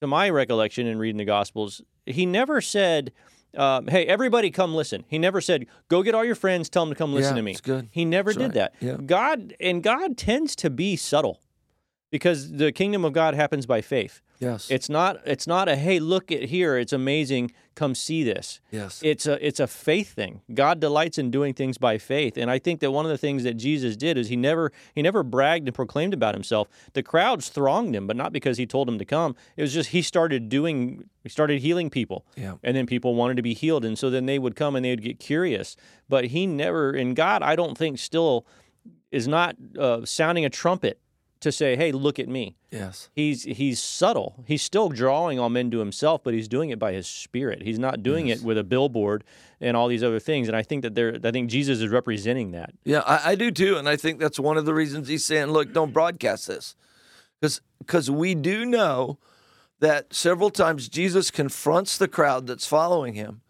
to 0.00 0.06
my 0.06 0.28
recollection 0.28 0.86
in 0.86 0.98
reading 0.98 1.16
the 1.16 1.24
gospels, 1.24 1.80
he 2.06 2.26
never 2.26 2.60
said 2.60 3.12
um, 3.56 3.86
hey, 3.86 4.06
everybody, 4.06 4.50
come 4.50 4.74
listen. 4.74 5.04
He 5.08 5.18
never 5.18 5.40
said, 5.40 5.66
"Go 5.88 6.02
get 6.02 6.14
all 6.14 6.24
your 6.24 6.34
friends, 6.34 6.68
tell 6.68 6.84
them 6.84 6.94
to 6.94 6.98
come 6.98 7.12
listen 7.14 7.34
Yeah, 7.34 7.40
to 7.40 7.42
me." 7.42 7.52
it's 7.52 7.60
good. 7.60 7.88
He 7.92 8.04
never 8.04 8.32
That's 8.32 8.52
did 8.52 8.58
right. 8.60 8.72
that. 8.72 8.74
Yeah. 8.80 8.96
God 9.04 9.54
and 9.60 9.82
God 9.82 10.16
tends 10.16 10.54
to 10.56 10.70
be 10.70 10.96
subtle 10.96 11.40
because 12.10 12.52
the 12.52 12.72
kingdom 12.72 13.04
of 13.04 13.12
God 13.12 13.34
happens 13.34 13.66
by 13.66 13.80
faith. 13.80 14.20
Yes. 14.38 14.70
It's 14.70 14.88
not. 14.88 15.20
It's 15.26 15.46
not 15.46 15.68
a 15.68 15.76
hey, 15.76 15.98
look 15.98 16.30
at 16.30 16.44
here. 16.44 16.76
It's 16.76 16.92
amazing. 16.92 17.50
Come 17.78 17.94
see 17.94 18.24
this. 18.24 18.60
yes. 18.72 19.00
It's 19.04 19.24
a 19.26 19.34
it's 19.46 19.60
a 19.60 19.68
faith 19.68 20.10
thing. 20.12 20.40
God 20.52 20.80
delights 20.80 21.16
in 21.16 21.30
doing 21.30 21.54
things 21.54 21.78
by 21.78 21.96
faith, 21.98 22.36
and 22.36 22.50
I 22.50 22.58
think 22.58 22.80
that 22.80 22.90
one 22.90 23.04
of 23.04 23.10
the 23.12 23.18
things 23.18 23.44
that 23.44 23.54
Jesus 23.54 23.96
did 23.96 24.18
is 24.18 24.28
he 24.28 24.34
never 24.36 24.72
he 24.96 25.00
never 25.02 25.22
bragged 25.22 25.68
and 25.68 25.74
proclaimed 25.74 26.12
about 26.12 26.34
himself. 26.34 26.66
The 26.94 27.04
crowds 27.04 27.50
thronged 27.50 27.94
him, 27.94 28.08
but 28.08 28.16
not 28.16 28.32
because 28.32 28.58
he 28.58 28.66
told 28.66 28.88
them 28.88 28.98
to 28.98 29.04
come. 29.04 29.36
It 29.56 29.62
was 29.62 29.72
just 29.72 29.90
he 29.90 30.02
started 30.02 30.48
doing 30.48 31.08
he 31.22 31.28
started 31.28 31.60
healing 31.60 31.88
people, 31.88 32.26
Yeah. 32.36 32.54
and 32.64 32.76
then 32.76 32.84
people 32.86 33.14
wanted 33.14 33.36
to 33.36 33.42
be 33.42 33.54
healed, 33.54 33.84
and 33.84 33.96
so 33.96 34.10
then 34.10 34.26
they 34.26 34.40
would 34.40 34.56
come 34.56 34.74
and 34.74 34.84
they 34.84 34.90
would 34.90 35.02
get 35.02 35.20
curious. 35.20 35.76
But 36.08 36.24
he 36.26 36.46
never, 36.48 36.90
and 36.90 37.14
God, 37.14 37.42
I 37.44 37.54
don't 37.54 37.78
think 37.78 37.98
still 38.00 38.44
is 39.12 39.28
not 39.28 39.54
uh, 39.78 40.04
sounding 40.04 40.44
a 40.44 40.50
trumpet 40.50 40.98
to 41.40 41.52
say, 41.52 41.76
"Hey, 41.76 41.92
look 41.92 42.18
at 42.18 42.28
me." 42.28 42.56
yes. 42.70 43.08
He's 43.14 43.44
he's 43.44 43.80
subtle. 43.80 44.44
He's 44.46 44.62
still 44.62 44.88
drawing 44.88 45.38
all 45.38 45.48
men 45.48 45.70
to 45.70 45.78
himself, 45.78 46.22
but 46.22 46.34
he's 46.34 46.48
doing 46.48 46.70
it 46.70 46.78
by 46.78 46.92
his 46.92 47.06
spirit. 47.06 47.62
He's 47.62 47.78
not 47.78 48.02
doing 48.02 48.28
it 48.28 48.42
with 48.42 48.58
a 48.58 48.64
billboard 48.64 49.24
and 49.60 49.76
all 49.76 49.88
these 49.88 50.02
other 50.02 50.20
things. 50.20 50.48
And 50.48 50.56
I 50.56 50.62
think 50.62 50.82
that 50.82 50.94
there 50.94 51.18
I 51.22 51.30
think 51.30 51.50
Jesus 51.50 51.80
is 51.80 51.88
representing 51.88 52.52
that. 52.52 52.70
Yeah, 52.84 53.00
I, 53.00 53.32
I 53.32 53.34
do 53.34 53.50
too, 53.50 53.76
and 53.76 53.88
I 53.88 53.96
think 53.96 54.18
that's 54.18 54.38
one 54.38 54.56
of 54.56 54.64
the 54.64 54.74
reasons 54.74 55.08
he's 55.08 55.24
saying, 55.24 55.46
"Look, 55.48 55.72
don't 55.72 55.92
broadcast 55.92 56.46
this," 56.46 56.76
because 57.40 57.60
because 57.78 58.10
we 58.10 58.34
do 58.34 58.64
know 58.64 59.18
that 59.80 60.12
several 60.12 60.50
times 60.50 60.88
Jesus 60.88 61.30
confronts 61.30 61.96
the 61.96 62.08
crowd 62.08 62.46
that's 62.46 62.66
following 62.66 63.14
him 63.14 63.42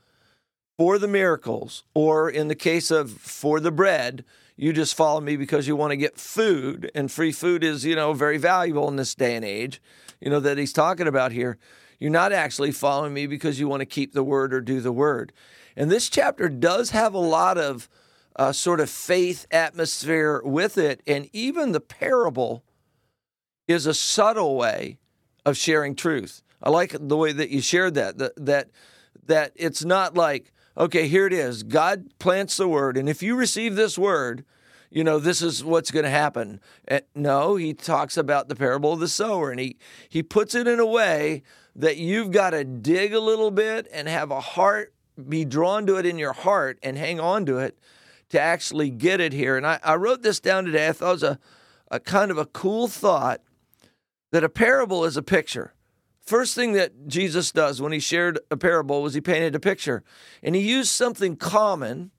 for 0.76 0.98
the 0.98 1.08
miracles, 1.08 1.82
or 1.94 2.30
in 2.30 2.48
the 2.48 2.54
case 2.54 2.90
of 2.90 3.10
for 3.10 3.58
the 3.58 3.72
bread, 3.72 4.24
you 4.58 4.74
just 4.74 4.94
follow 4.94 5.20
me 5.20 5.36
because 5.36 5.66
you 5.66 5.76
want 5.76 5.92
to 5.92 5.96
get 5.96 6.18
food, 6.18 6.90
and 6.94 7.10
free 7.10 7.32
food 7.32 7.64
is 7.64 7.84
you 7.84 7.96
know 7.96 8.12
very 8.12 8.36
valuable 8.36 8.88
in 8.88 8.96
this 8.96 9.14
day 9.14 9.36
and 9.36 9.44
age, 9.44 9.80
you 10.20 10.28
know 10.28 10.40
that 10.40 10.58
he's 10.58 10.72
talking 10.72 11.06
about 11.06 11.32
here. 11.32 11.56
You're 11.98 12.10
not 12.10 12.32
actually 12.32 12.72
following 12.72 13.14
me 13.14 13.26
because 13.26 13.58
you 13.58 13.68
want 13.68 13.80
to 13.80 13.86
keep 13.86 14.12
the 14.12 14.22
word 14.22 14.52
or 14.52 14.60
do 14.60 14.80
the 14.80 14.92
word. 14.92 15.32
And 15.76 15.90
this 15.90 16.08
chapter 16.08 16.48
does 16.48 16.90
have 16.90 17.14
a 17.14 17.18
lot 17.18 17.56
of 17.56 17.88
uh, 18.36 18.52
sort 18.52 18.80
of 18.80 18.88
faith 18.88 19.46
atmosphere 19.50 20.40
with 20.44 20.78
it. 20.78 21.02
And 21.06 21.28
even 21.32 21.72
the 21.72 21.80
parable 21.80 22.62
is 23.66 23.86
a 23.86 23.94
subtle 23.94 24.56
way 24.56 24.98
of 25.44 25.56
sharing 25.56 25.94
truth. 25.94 26.42
I 26.62 26.70
like 26.70 26.96
the 26.98 27.16
way 27.16 27.32
that 27.32 27.50
you 27.50 27.60
shared 27.60 27.94
that, 27.94 28.18
that, 28.18 28.32
that, 28.36 28.70
that 29.26 29.52
it's 29.56 29.84
not 29.84 30.14
like, 30.14 30.52
okay, 30.78 31.08
here 31.08 31.26
it 31.26 31.32
is. 31.32 31.62
God 31.62 32.10
plants 32.18 32.56
the 32.56 32.68
word. 32.68 32.96
And 32.96 33.08
if 33.08 33.22
you 33.22 33.34
receive 33.34 33.74
this 33.74 33.98
word, 33.98 34.44
you 34.90 35.04
know, 35.04 35.18
this 35.18 35.42
is 35.42 35.62
what's 35.64 35.90
going 35.90 36.04
to 36.04 36.10
happen. 36.10 36.60
Eh, 36.86 37.00
no, 37.14 37.56
he 37.56 37.74
talks 37.74 38.16
about 38.16 38.48
the 38.48 38.56
parable 38.56 38.92
of 38.92 39.00
the 39.00 39.08
sower 39.08 39.50
and 39.50 39.60
he, 39.60 39.76
he 40.08 40.22
puts 40.22 40.54
it 40.54 40.66
in 40.66 40.80
a 40.80 40.86
way 40.86 41.42
that 41.76 41.96
you've 41.96 42.30
got 42.30 42.50
to 42.50 42.64
dig 42.64 43.12
a 43.12 43.20
little 43.20 43.50
bit 43.50 43.86
and 43.92 44.08
have 44.08 44.30
a 44.30 44.40
heart, 44.40 44.94
be 45.28 45.44
drawn 45.44 45.86
to 45.86 45.96
it 45.96 46.06
in 46.06 46.18
your 46.18 46.32
heart 46.32 46.78
and 46.82 46.96
hang 46.96 47.20
on 47.20 47.44
to 47.46 47.58
it 47.58 47.78
to 48.30 48.40
actually 48.40 48.90
get 48.90 49.20
it 49.20 49.32
here. 49.32 49.56
And 49.56 49.66
I, 49.66 49.78
I 49.82 49.96
wrote 49.96 50.22
this 50.22 50.40
down 50.40 50.64
today. 50.64 50.88
I 50.88 50.92
thought 50.92 51.08
it 51.08 51.12
was 51.12 51.22
a, 51.22 51.38
a 51.90 52.00
kind 52.00 52.30
of 52.30 52.38
a 52.38 52.46
cool 52.46 52.88
thought 52.88 53.42
that 54.32 54.44
a 54.44 54.48
parable 54.48 55.04
is 55.04 55.16
a 55.16 55.22
picture. 55.22 55.74
First 56.28 56.54
thing 56.54 56.74
that 56.74 57.08
Jesus 57.08 57.52
does 57.52 57.80
when 57.80 57.90
he 57.90 58.00
shared 58.00 58.38
a 58.50 58.56
parable 58.58 59.00
was 59.00 59.14
he 59.14 59.20
painted 59.22 59.54
a 59.54 59.60
picture. 59.60 60.04
And 60.42 60.54
he 60.54 60.60
used 60.60 60.90
something 60.90 61.36
common 61.36 62.10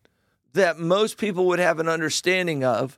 that 0.53 0.79
most 0.79 1.19
people 1.19 1.45
would 1.45 1.60
have 1.60 1.77
an 1.77 1.88
understanding 1.88 2.63
of 2.63 2.97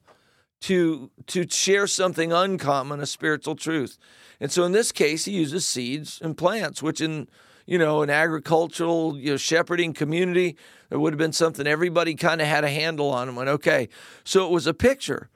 to 0.62 1.12
to 1.28 1.46
share 1.50 1.86
something 1.86 2.32
uncommon, 2.32 3.02
a 3.02 3.06
spiritual 3.06 3.58
truth. 3.58 3.98
And 4.40 4.54
so 4.54 4.64
in 4.64 4.72
this 4.72 4.94
case, 4.94 5.26
he 5.26 5.34
uses 5.34 5.68
seeds 5.68 6.18
and 6.24 6.38
plants, 6.38 6.82
which 6.82 7.02
in 7.02 7.28
you 7.66 7.78
know 7.78 8.04
an 8.04 8.10
agricultural 8.10 9.18
you 9.18 9.32
know, 9.32 9.38
shepherding 9.38 9.92
community, 9.92 10.56
there 10.88 10.98
would 10.98 11.12
have 11.12 11.20
been 11.20 11.34
something 11.34 11.68
everybody 11.68 12.16
kind 12.16 12.40
of 12.40 12.48
had 12.48 12.64
a 12.64 12.70
handle 12.70 13.10
on 13.10 13.28
and 13.28 13.36
went, 13.36 13.50
okay. 13.50 13.90
So 14.24 14.46
it 14.46 14.52
was 14.54 14.66
a 14.66 14.74
picture, 14.74 15.30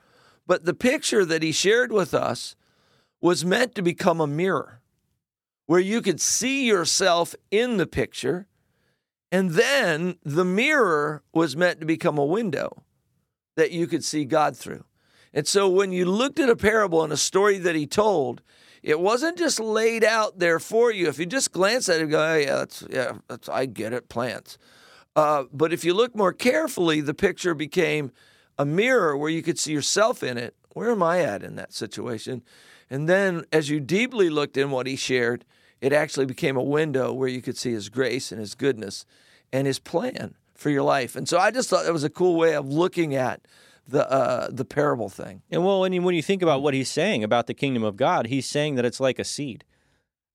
but 0.47 0.63
the 0.63 0.73
picture 0.73 1.26
that 1.26 1.43
he 1.43 1.52
shared 1.52 1.91
with 1.91 2.13
us 2.13 2.56
was 3.19 3.43
meant 3.43 3.76
to 3.76 3.82
become 3.82 4.21
a 4.21 4.28
mirror, 4.28 4.80
where 5.65 5.80
you 5.80 6.01
could 6.01 6.21
see 6.21 6.65
yourself 6.65 7.36
in 7.51 7.78
the 7.78 7.88
picture, 7.88 8.47
and 9.32 9.51
then 9.51 10.17
the 10.23 10.45
mirror 10.45 11.23
was 11.34 11.56
meant 11.56 11.80
to 11.80 11.86
become 11.86 12.17
a 12.17 12.25
window 12.25 12.84
that 13.56 13.71
you 13.71 13.88
could 13.88 14.04
see 14.04 14.25
God 14.25 14.56
through. 14.56 14.84
And 15.34 15.47
so 15.47 15.67
when 15.67 15.91
you 15.91 16.06
looked 16.06 16.39
at 16.39 16.49
a 16.49 16.56
parable 16.56 17.04
and 17.04 17.12
a 17.12 17.17
story 17.17 17.58
that 17.58 17.75
he 17.75 17.88
told, 17.88 18.41
it 18.84 18.99
wasn't 18.99 19.38
just 19.38 19.60
laid 19.60 20.04
out 20.04 20.39
there 20.39 20.60
for 20.60 20.91
you. 20.91 21.08
If 21.08 21.19
you 21.19 21.25
just 21.25 21.51
glance 21.51 21.89
at 21.89 21.97
it 21.97 22.04
and 22.04 22.12
go, 22.12 22.23
oh, 22.23 22.38
yeah, 22.38 22.56
that's, 22.56 22.84
yeah, 22.89 23.12
that's, 23.28 23.49
I 23.49 23.65
get 23.65 23.93
it, 23.93 24.08
plants. 24.08 24.58
Uh, 25.15 25.45
but 25.51 25.73
if 25.73 25.84
you 25.84 25.93
look 25.93 26.15
more 26.15 26.34
carefully, 26.34 27.01
the 27.01 27.13
picture 27.13 27.56
became 27.56 28.12
a 28.58 28.65
mirror 28.65 29.17
where 29.17 29.30
you 29.30 29.41
could 29.41 29.58
see 29.58 29.73
yourself 29.73 30.21
in 30.21 30.38
it. 30.38 30.56
Where 30.73 30.91
am 30.91 31.01
I 31.01 31.21
at 31.21 31.41
in 31.43 31.56
that 31.56 31.73
situation? 31.73 32.43
And 32.89 33.10
then 33.10 33.45
as 33.51 33.69
you 33.69 33.80
deeply 33.80 34.30
looked 34.30 34.56
in 34.56 34.69
what 34.71 34.88
he 34.88 34.95
shared, 34.95 35.43
it 35.86 35.93
actually 35.93 36.26
became 36.26 36.58
a 36.58 36.63
window 36.63 37.13
where 37.13 37.28
you 37.28 37.43
could 37.43 37.56
see 37.56 37.71
his 37.71 37.89
grace 37.89 38.32
and 38.32 38.41
his 38.41 38.56
goodness 38.56 39.06
and 39.54 39.67
his 39.67 39.78
plan 39.78 40.34
for 40.56 40.71
your 40.71 40.82
life. 40.82 41.15
And 41.15 41.30
so 41.30 41.38
I 41.38 41.52
just 41.52 41.69
thought 41.69 41.86
that 41.86 41.93
was 41.93 42.04
a 42.04 42.10
cool 42.10 42.36
way 42.36 42.56
of 42.56 42.67
looking 42.67 43.13
at 43.13 43.41
the 43.88 44.12
uh, 44.12 44.48
the 44.50 44.65
parable 44.65 45.10
thing. 45.10 45.43
And 45.52 45.63
well, 45.63 45.82
when 45.82 45.93
you, 45.93 46.02
when 46.02 46.15
you 46.15 46.24
think 46.24 46.41
about 46.41 46.63
what 46.63 46.74
he's 46.74 46.89
saying 46.89 47.24
about 47.24 47.45
the 47.45 47.54
kingdom 47.54 47.84
of 47.84 47.98
God, 47.98 48.26
he's 48.26 48.48
saying 48.48 48.76
that 48.76 48.86
it's 48.86 49.00
like 49.00 49.19
a 49.19 49.24
seed. 49.24 49.63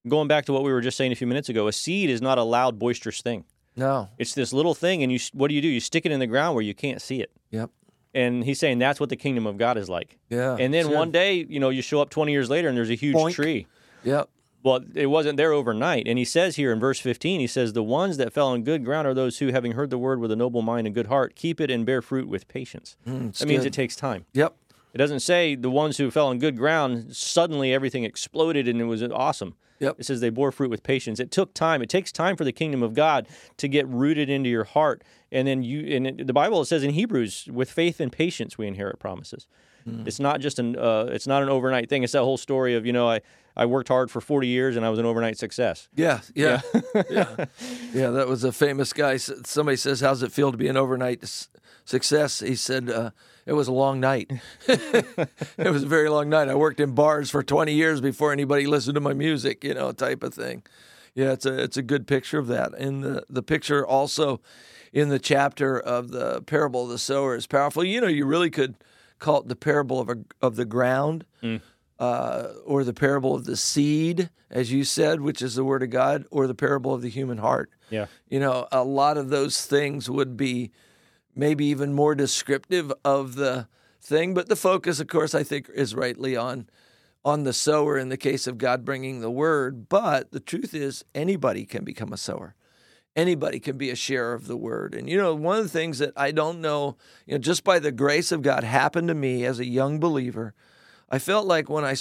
Going 0.06 0.28
back 0.28 0.44
to 0.44 0.52
what 0.52 0.62
we 0.62 0.70
were 0.70 0.80
just 0.80 0.96
saying 0.96 1.10
a 1.10 1.16
few 1.16 1.26
minutes 1.26 1.48
ago, 1.48 1.66
a 1.66 1.72
seed 1.72 2.10
is 2.10 2.22
not 2.22 2.38
a 2.38 2.44
loud, 2.44 2.78
boisterous 2.78 3.20
thing. 3.20 3.44
No. 3.74 4.08
It's 4.18 4.34
this 4.34 4.52
little 4.52 4.74
thing, 4.74 5.02
and 5.02 5.10
you 5.10 5.18
what 5.32 5.48
do 5.48 5.54
you 5.56 5.60
do? 5.60 5.66
You 5.66 5.80
stick 5.80 6.06
it 6.06 6.12
in 6.12 6.20
the 6.20 6.28
ground 6.28 6.54
where 6.54 6.62
you 6.62 6.74
can't 6.74 7.02
see 7.02 7.20
it. 7.20 7.32
Yep. 7.50 7.70
And 8.14 8.44
he's 8.44 8.60
saying 8.60 8.78
that's 8.78 9.00
what 9.00 9.08
the 9.08 9.16
kingdom 9.16 9.48
of 9.48 9.58
God 9.58 9.76
is 9.78 9.88
like. 9.88 10.16
Yeah. 10.28 10.56
And 10.60 10.72
then 10.72 10.92
one 10.92 11.10
day, 11.10 11.44
you 11.48 11.58
know, 11.58 11.70
you 11.70 11.82
show 11.82 12.00
up 12.00 12.10
20 12.10 12.30
years 12.30 12.48
later 12.48 12.68
and 12.68 12.76
there's 12.76 12.90
a 12.90 12.94
huge 12.94 13.16
Boink. 13.16 13.34
tree. 13.34 13.66
Yep. 14.04 14.28
Well, 14.62 14.80
it 14.94 15.06
wasn't 15.06 15.36
there 15.36 15.52
overnight. 15.52 16.06
And 16.06 16.18
he 16.18 16.24
says 16.24 16.56
here 16.56 16.72
in 16.72 16.80
verse 16.80 17.00
15, 17.00 17.40
he 17.40 17.46
says, 17.46 17.72
The 17.72 17.82
ones 17.82 18.18
that 18.18 18.32
fell 18.32 18.48
on 18.48 18.62
good 18.62 18.84
ground 18.84 19.06
are 19.06 19.14
those 19.14 19.38
who, 19.38 19.48
having 19.48 19.72
heard 19.72 19.90
the 19.90 19.98
word 19.98 20.20
with 20.20 20.30
a 20.30 20.36
noble 20.36 20.62
mind 20.62 20.86
and 20.86 20.94
good 20.94 21.06
heart, 21.06 21.34
keep 21.34 21.60
it 21.60 21.70
and 21.70 21.86
bear 21.86 22.02
fruit 22.02 22.28
with 22.28 22.46
patience. 22.46 22.96
Mm, 23.06 23.30
it's 23.30 23.38
that 23.38 23.46
means 23.46 23.62
good. 23.62 23.68
it 23.68 23.72
takes 23.72 23.96
time. 23.96 24.26
Yep. 24.34 24.54
It 24.92 24.98
doesn't 24.98 25.20
say 25.20 25.54
the 25.54 25.70
ones 25.70 25.96
who 25.96 26.10
fell 26.10 26.28
on 26.28 26.38
good 26.38 26.56
ground, 26.56 27.14
suddenly 27.16 27.72
everything 27.72 28.04
exploded 28.04 28.68
and 28.68 28.80
it 28.80 28.84
was 28.84 29.02
awesome. 29.02 29.54
Yep. 29.78 29.96
It 29.98 30.04
says 30.04 30.20
they 30.20 30.30
bore 30.30 30.52
fruit 30.52 30.68
with 30.68 30.82
patience. 30.82 31.18
It 31.20 31.30
took 31.30 31.54
time. 31.54 31.80
It 31.80 31.88
takes 31.88 32.12
time 32.12 32.36
for 32.36 32.44
the 32.44 32.52
kingdom 32.52 32.82
of 32.82 32.92
God 32.92 33.26
to 33.56 33.66
get 33.66 33.88
rooted 33.88 34.28
into 34.28 34.50
your 34.50 34.64
heart. 34.64 35.02
And 35.32 35.48
then 35.48 35.62
you, 35.62 35.96
and 35.96 36.06
it, 36.06 36.26
the 36.26 36.32
Bible 36.34 36.60
it 36.60 36.66
says 36.66 36.82
in 36.82 36.90
Hebrews, 36.90 37.48
with 37.50 37.70
faith 37.70 37.98
and 37.98 38.12
patience 38.12 38.58
we 38.58 38.66
inherit 38.66 38.98
promises. 38.98 39.46
It's 40.06 40.20
not 40.20 40.40
just 40.40 40.58
an, 40.58 40.76
uh, 40.76 41.06
it's 41.10 41.26
not 41.26 41.42
an 41.42 41.48
overnight 41.48 41.88
thing. 41.88 42.02
It's 42.02 42.12
that 42.12 42.22
whole 42.22 42.36
story 42.36 42.74
of, 42.74 42.86
you 42.86 42.92
know, 42.92 43.08
I, 43.08 43.20
I 43.56 43.66
worked 43.66 43.88
hard 43.88 44.10
for 44.10 44.20
40 44.20 44.46
years 44.46 44.76
and 44.76 44.84
I 44.86 44.90
was 44.90 44.98
an 44.98 45.06
overnight 45.06 45.36
success. 45.38 45.88
Yeah, 45.94 46.20
yeah, 46.34 46.60
yeah, 47.10 47.46
yeah. 47.92 48.10
That 48.16 48.28
was 48.28 48.44
a 48.44 48.52
famous 48.52 48.92
guy. 48.92 49.16
Somebody 49.16 49.76
says, 49.76 50.00
"How's 50.00 50.22
it 50.22 50.32
feel 50.32 50.52
to 50.52 50.56
be 50.56 50.68
an 50.68 50.76
overnight 50.76 51.22
s- 51.22 51.48
success?" 51.84 52.40
He 52.40 52.54
said, 52.54 52.88
uh, 52.88 53.10
"It 53.46 53.54
was 53.54 53.68
a 53.68 53.72
long 53.72 54.00
night. 54.00 54.30
it 54.68 55.70
was 55.70 55.82
a 55.82 55.86
very 55.88 56.08
long 56.08 56.28
night. 56.28 56.48
I 56.48 56.54
worked 56.54 56.80
in 56.80 56.94
bars 56.94 57.30
for 57.30 57.42
20 57.42 57.72
years 57.74 58.00
before 58.00 58.32
anybody 58.32 58.66
listened 58.66 58.94
to 58.94 59.00
my 59.00 59.14
music, 59.14 59.64
you 59.64 59.74
know, 59.74 59.92
type 59.92 60.22
of 60.22 60.32
thing." 60.34 60.62
Yeah, 61.14 61.32
it's 61.32 61.44
a 61.44 61.62
it's 61.62 61.76
a 61.76 61.82
good 61.82 62.06
picture 62.06 62.38
of 62.38 62.46
that, 62.46 62.72
and 62.74 63.02
the 63.02 63.24
the 63.28 63.42
picture 63.42 63.84
also 63.84 64.40
in 64.92 65.08
the 65.08 65.18
chapter 65.18 65.78
of 65.78 66.10
the 66.10 66.40
parable 66.42 66.84
of 66.84 66.88
the 66.90 66.98
sower 66.98 67.34
is 67.34 67.46
powerful. 67.48 67.82
You 67.84 68.00
know, 68.00 68.06
you 68.06 68.24
really 68.26 68.50
could 68.50 68.76
call 69.20 69.40
it 69.42 69.48
the 69.48 69.56
parable 69.56 70.00
of 70.00 70.09
a, 70.09 70.16
of 70.42 70.56
the 70.56 70.64
ground 70.64 71.24
uh, 72.00 72.48
or 72.64 72.83
the 72.83 72.94
parable 72.94 73.35
of 73.35 73.44
the 73.44 73.56
seed, 73.56 74.30
as 74.50 74.72
you 74.72 74.83
said, 74.83 75.20
which 75.20 75.42
is 75.42 75.54
the 75.54 75.64
word 75.64 75.83
of 75.83 75.90
God, 75.90 76.24
or 76.30 76.46
the 76.46 76.54
parable 76.54 76.94
of 76.94 77.02
the 77.02 77.11
human 77.11 77.38
heart. 77.38 77.70
Yeah. 77.90 78.06
You 78.28 78.40
know, 78.40 78.66
a 78.72 78.83
lot 78.83 79.18
of 79.18 79.28
those 79.28 79.64
things 79.66 80.09
would 80.11 80.37
be 80.37 80.72
maybe 81.37 81.66
even 81.66 81.92
more 81.92 82.14
descriptive 82.14 82.92
of 83.04 83.35
the 83.35 83.68
thing. 84.00 84.35
But 84.35 84.48
the 84.48 84.56
focus, 84.56 84.98
of 84.98 85.09
course, 85.09 85.35
I 85.35 85.42
think 85.44 85.68
is 85.72 85.94
rightly 85.94 86.37
on 86.37 86.68
on 87.22 87.44
the 87.44 87.52
sower 87.52 87.98
in 87.98 88.09
the 88.09 88.16
case 88.16 88.46
of 88.46 88.56
God 88.56 88.83
bringing 88.83 89.20
the 89.20 89.30
word. 89.30 89.90
But 89.90 90.33
the 90.33 90.40
truth 90.40 90.72
is, 90.72 91.04
anybody 91.14 91.66
can 91.66 91.85
become 91.85 92.14
a 92.14 92.16
sower. 92.16 92.54
Anybody 93.16 93.58
can 93.58 93.76
be 93.76 93.90
a 93.90 93.96
sharer 93.96 94.34
of 94.34 94.46
the 94.46 94.56
word. 94.56 94.94
And 94.94 95.08
you 95.08 95.18
know, 95.18 95.34
one 95.34 95.58
of 95.58 95.64
the 95.64 95.70
things 95.70 95.98
that 95.98 96.12
I 96.16 96.30
don't 96.30 96.60
know, 96.60 96.96
you 97.26 97.34
know, 97.34 97.38
just 97.38 97.64
by 97.64 97.78
the 97.78 97.92
grace 97.92 98.30
of 98.30 98.42
God 98.42 98.62
happened 98.62 99.08
to 99.08 99.14
me 99.14 99.44
as 99.44 99.58
a 99.58 99.66
young 99.66 99.98
believer, 99.98 100.54
I 101.08 101.18
felt 101.18 101.46
like 101.46 101.68
when 101.68 101.84
I 101.84 101.96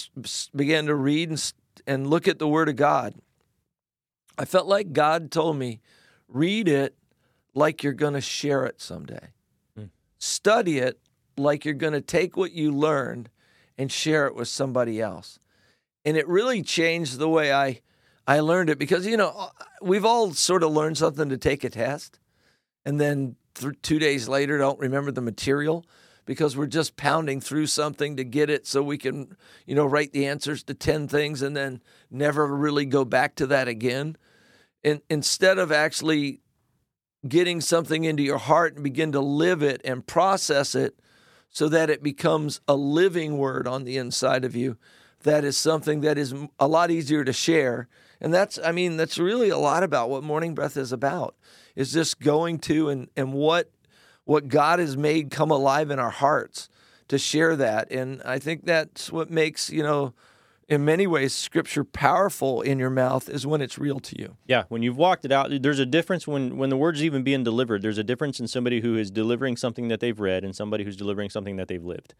began 0.55 0.85
to 0.85 0.95
read 0.95 1.29
and, 1.29 1.53
and 1.87 2.07
look 2.07 2.27
at 2.27 2.37
the 2.37 2.47
word 2.47 2.69
of 2.69 2.75
God, 2.75 3.15
I 4.37 4.45
felt 4.45 4.67
like 4.67 4.93
God 4.93 5.31
told 5.31 5.57
me, 5.57 5.81
read 6.27 6.67
it 6.67 6.95
like 7.55 7.83
you're 7.83 7.93
going 7.93 8.13
to 8.13 8.21
share 8.21 8.65
it 8.65 8.79
someday. 8.79 9.33
Mm. 9.77 9.89
Study 10.19 10.77
it 10.77 10.99
like 11.37 11.65
you're 11.65 11.73
going 11.73 11.93
to 11.93 12.01
take 12.01 12.37
what 12.37 12.51
you 12.51 12.71
learned 12.71 13.29
and 13.77 13.91
share 13.91 14.27
it 14.27 14.35
with 14.35 14.47
somebody 14.47 15.01
else. 15.01 15.39
And 16.05 16.15
it 16.15 16.27
really 16.27 16.61
changed 16.61 17.17
the 17.17 17.29
way 17.29 17.51
I 17.51 17.81
I 18.29 18.41
learned 18.41 18.69
it 18.69 18.77
because 18.77 19.07
you 19.07 19.17
know 19.17 19.49
we've 19.81 20.05
all 20.05 20.33
sort 20.33 20.61
of 20.61 20.71
learned 20.71 20.99
something 20.99 21.29
to 21.29 21.37
take 21.37 21.63
a 21.63 21.69
test, 21.71 22.19
and 22.85 23.01
then 23.01 23.37
th- 23.55 23.81
two 23.81 23.97
days 23.97 24.27
later 24.27 24.59
don't 24.59 24.77
remember 24.77 25.11
the 25.11 25.19
material 25.19 25.83
because 26.25 26.55
we're 26.55 26.67
just 26.67 26.95
pounding 26.95 27.41
through 27.41 27.65
something 27.65 28.17
to 28.17 28.23
get 28.23 28.51
it 28.51 28.67
so 28.67 28.83
we 28.83 28.99
can 28.99 29.35
you 29.65 29.73
know 29.73 29.87
write 29.87 30.13
the 30.13 30.27
answers 30.27 30.61
to 30.65 30.75
ten 30.75 31.07
things 31.07 31.41
and 31.41 31.57
then 31.57 31.81
never 32.11 32.45
really 32.45 32.85
go 32.85 33.03
back 33.03 33.33
to 33.33 33.47
that 33.47 33.67
again. 33.67 34.15
And 34.83 35.01
instead 35.09 35.57
of 35.57 35.71
actually 35.71 36.41
getting 37.27 37.61
something 37.61 38.03
into 38.03 38.21
your 38.21 38.37
heart 38.37 38.75
and 38.75 38.83
begin 38.83 39.11
to 39.13 39.19
live 39.19 39.63
it 39.63 39.81
and 39.83 40.05
process 40.05 40.75
it 40.75 40.99
so 41.49 41.67
that 41.67 41.89
it 41.89 42.03
becomes 42.03 42.61
a 42.67 42.75
living 42.75 43.39
word 43.39 43.67
on 43.67 43.85
the 43.85 43.97
inside 43.97 44.45
of 44.45 44.55
you. 44.55 44.77
That 45.23 45.43
is 45.43 45.57
something 45.57 46.01
that 46.01 46.19
is 46.19 46.35
a 46.59 46.67
lot 46.67 46.91
easier 46.91 47.23
to 47.23 47.33
share. 47.33 47.89
And 48.21 48.33
that's, 48.33 48.59
I 48.63 48.71
mean, 48.71 48.97
that's 48.97 49.17
really 49.17 49.49
a 49.49 49.57
lot 49.57 49.83
about 49.83 50.09
what 50.09 50.23
Morning 50.23 50.53
Breath 50.53 50.77
is 50.77 50.91
about, 50.91 51.35
is 51.75 51.93
just 51.93 52.19
going 52.19 52.59
to 52.59 52.89
and, 52.89 53.09
and 53.15 53.33
what 53.33 53.71
what 54.25 54.47
God 54.47 54.77
has 54.77 54.95
made 54.95 55.31
come 55.31 55.49
alive 55.49 55.89
in 55.89 55.97
our 55.97 56.11
hearts 56.11 56.69
to 57.07 57.17
share 57.17 57.55
that. 57.55 57.91
And 57.91 58.21
I 58.23 58.37
think 58.37 58.63
that's 58.63 59.11
what 59.11 59.31
makes, 59.31 59.71
you 59.71 59.81
know, 59.81 60.13
in 60.67 60.85
many 60.85 61.07
ways, 61.07 61.33
scripture 61.33 61.83
powerful 61.83 62.61
in 62.61 62.77
your 62.77 62.91
mouth 62.91 63.27
is 63.27 63.47
when 63.47 63.59
it's 63.59 63.79
real 63.79 63.99
to 63.99 64.19
you. 64.19 64.37
Yeah, 64.45 64.65
when 64.69 64.83
you've 64.83 64.97
walked 64.97 65.25
it 65.25 65.31
out, 65.31 65.49
there's 65.63 65.79
a 65.79 65.85
difference 65.85 66.27
when, 66.27 66.57
when 66.57 66.69
the 66.69 66.77
word's 66.77 67.03
even 67.03 67.23
being 67.23 67.43
delivered. 67.43 67.81
There's 67.81 67.97
a 67.97 68.03
difference 68.03 68.39
in 68.39 68.47
somebody 68.47 68.81
who 68.81 68.95
is 68.95 69.09
delivering 69.09 69.57
something 69.57 69.87
that 69.87 69.99
they've 69.99 70.19
read 70.19 70.43
and 70.43 70.55
somebody 70.55 70.83
who's 70.83 70.95
delivering 70.95 71.31
something 71.31 71.55
that 71.55 71.67
they've 71.67 71.83
lived. 71.83 72.13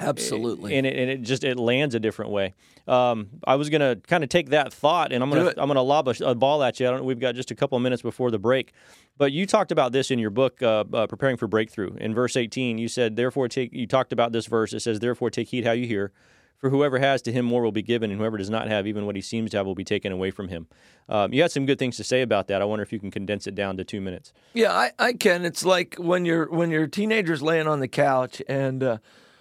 Absolutely, 0.00 0.76
and 0.76 0.86
it, 0.86 0.96
and 0.96 1.10
it 1.10 1.22
just 1.22 1.42
it 1.42 1.58
lands 1.58 1.94
a 1.94 2.00
different 2.00 2.30
way. 2.30 2.54
Um, 2.86 3.28
I 3.44 3.56
was 3.56 3.68
gonna 3.68 3.96
kind 3.96 4.22
of 4.22 4.30
take 4.30 4.50
that 4.50 4.72
thought, 4.72 5.12
and 5.12 5.24
I'm 5.24 5.30
gonna 5.30 5.52
I'm 5.56 5.66
gonna 5.66 5.82
lob 5.82 6.06
a, 6.06 6.14
a, 6.24 6.34
ball 6.36 6.62
at 6.62 6.78
you. 6.78 6.86
I 6.86 6.92
don't. 6.92 7.04
We've 7.04 7.18
got 7.18 7.34
just 7.34 7.50
a 7.50 7.54
couple 7.56 7.76
of 7.76 7.82
minutes 7.82 8.02
before 8.02 8.30
the 8.30 8.38
break, 8.38 8.72
but 9.16 9.32
you 9.32 9.44
talked 9.44 9.72
about 9.72 9.90
this 9.90 10.12
in 10.12 10.20
your 10.20 10.30
book, 10.30 10.62
uh, 10.62 10.84
uh, 10.92 11.06
preparing 11.08 11.36
for 11.36 11.48
breakthrough. 11.48 11.94
In 11.96 12.14
verse 12.14 12.36
18, 12.36 12.78
you 12.78 12.86
said, 12.86 13.16
"Therefore 13.16 13.48
take." 13.48 13.72
You 13.72 13.88
talked 13.88 14.12
about 14.12 14.30
this 14.30 14.46
verse. 14.46 14.72
It 14.72 14.80
says, 14.80 15.00
"Therefore 15.00 15.30
take 15.30 15.48
heed 15.48 15.64
how 15.64 15.72
you 15.72 15.86
hear." 15.86 16.12
For 16.58 16.70
whoever 16.70 16.98
has, 16.98 17.22
to 17.22 17.30
him 17.30 17.44
more 17.44 17.62
will 17.62 17.70
be 17.70 17.82
given, 17.82 18.10
and 18.10 18.18
whoever 18.18 18.36
does 18.36 18.50
not 18.50 18.66
have, 18.66 18.84
even 18.88 19.06
what 19.06 19.14
he 19.14 19.22
seems 19.22 19.52
to 19.52 19.58
have, 19.58 19.66
will 19.66 19.76
be 19.76 19.84
taken 19.84 20.10
away 20.10 20.32
from 20.32 20.48
him. 20.48 20.66
Um, 21.08 21.32
you 21.32 21.40
had 21.40 21.52
some 21.52 21.66
good 21.66 21.78
things 21.78 21.96
to 21.98 22.04
say 22.04 22.20
about 22.20 22.48
that. 22.48 22.60
I 22.60 22.64
wonder 22.64 22.82
if 22.82 22.92
you 22.92 22.98
can 22.98 23.12
condense 23.12 23.46
it 23.46 23.54
down 23.54 23.76
to 23.76 23.84
two 23.84 24.00
minutes. 24.00 24.32
Yeah, 24.54 24.72
I, 24.72 24.90
I 24.98 25.12
can. 25.12 25.44
It's 25.44 25.64
like 25.64 25.94
when 25.98 26.24
you're 26.24 26.50
when 26.50 26.70
your 26.70 26.88
teenager's 26.88 27.42
laying 27.42 27.68
on 27.68 27.78
the 27.78 27.86
couch 27.86 28.42
and 28.48 28.82
uh, 28.82 28.98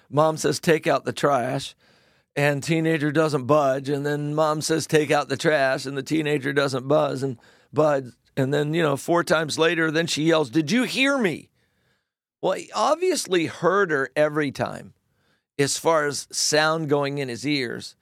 mom 0.10 0.38
says, 0.38 0.60
"Take 0.60 0.88
out 0.88 1.06
the 1.06 1.13
trash." 1.13 1.76
and 2.36 2.62
teenager 2.62 3.12
doesn't 3.12 3.48
budge 3.48 3.89
and 3.89 4.06
then 4.06 4.36
mom 4.36 4.62
says 4.62 4.86
take 4.86 5.10
out 5.10 5.28
the 5.28 5.36
trash 5.36 5.88
and 5.88 5.98
the 5.98 6.04
teenager 6.04 6.54
doesn't 6.54 6.88
buzz 6.88 7.24
and 7.24 7.39
bud 7.74 8.12
and 8.36 8.54
then 8.54 8.76
you 8.76 8.84
know 8.84 8.96
four 8.96 9.24
times 9.24 9.58
later 9.58 9.89
then 9.89 10.06
she 10.06 10.26
yells 10.26 10.52
did 10.52 10.72
you 10.72 10.84
hear 10.84 11.17
me 11.17 11.50
well 12.39 12.52
he 12.52 12.70
obviously 12.76 13.48
heard 13.48 13.89
her 13.89 14.12
every 14.15 14.52
time 14.52 14.93
as 15.60 15.78
far 15.78 16.06
as 16.06 16.28
sound 16.32 16.89
going 16.89 17.17
in 17.17 17.30
his 17.30 17.46
ears. 17.46 17.96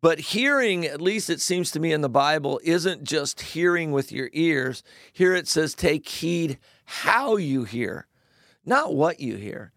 But 0.00 0.18
hearing, 0.18 0.84
at 0.84 1.00
least 1.00 1.30
it 1.30 1.40
seems 1.40 1.70
to 1.70 1.80
me 1.80 1.92
in 1.92 2.02
the 2.02 2.08
Bible, 2.08 2.60
isn't 2.62 3.04
just 3.04 3.40
hearing 3.40 3.90
with 3.90 4.12
your 4.12 4.28
ears. 4.32 4.82
Here 5.12 5.34
it 5.34 5.48
says, 5.48 5.74
take 5.74 6.06
heed 6.06 6.58
how 6.84 7.36
you 7.36 7.64
hear, 7.64 8.06
not 8.66 8.94
what 8.94 9.20
you 9.20 9.36
hear. 9.36 9.72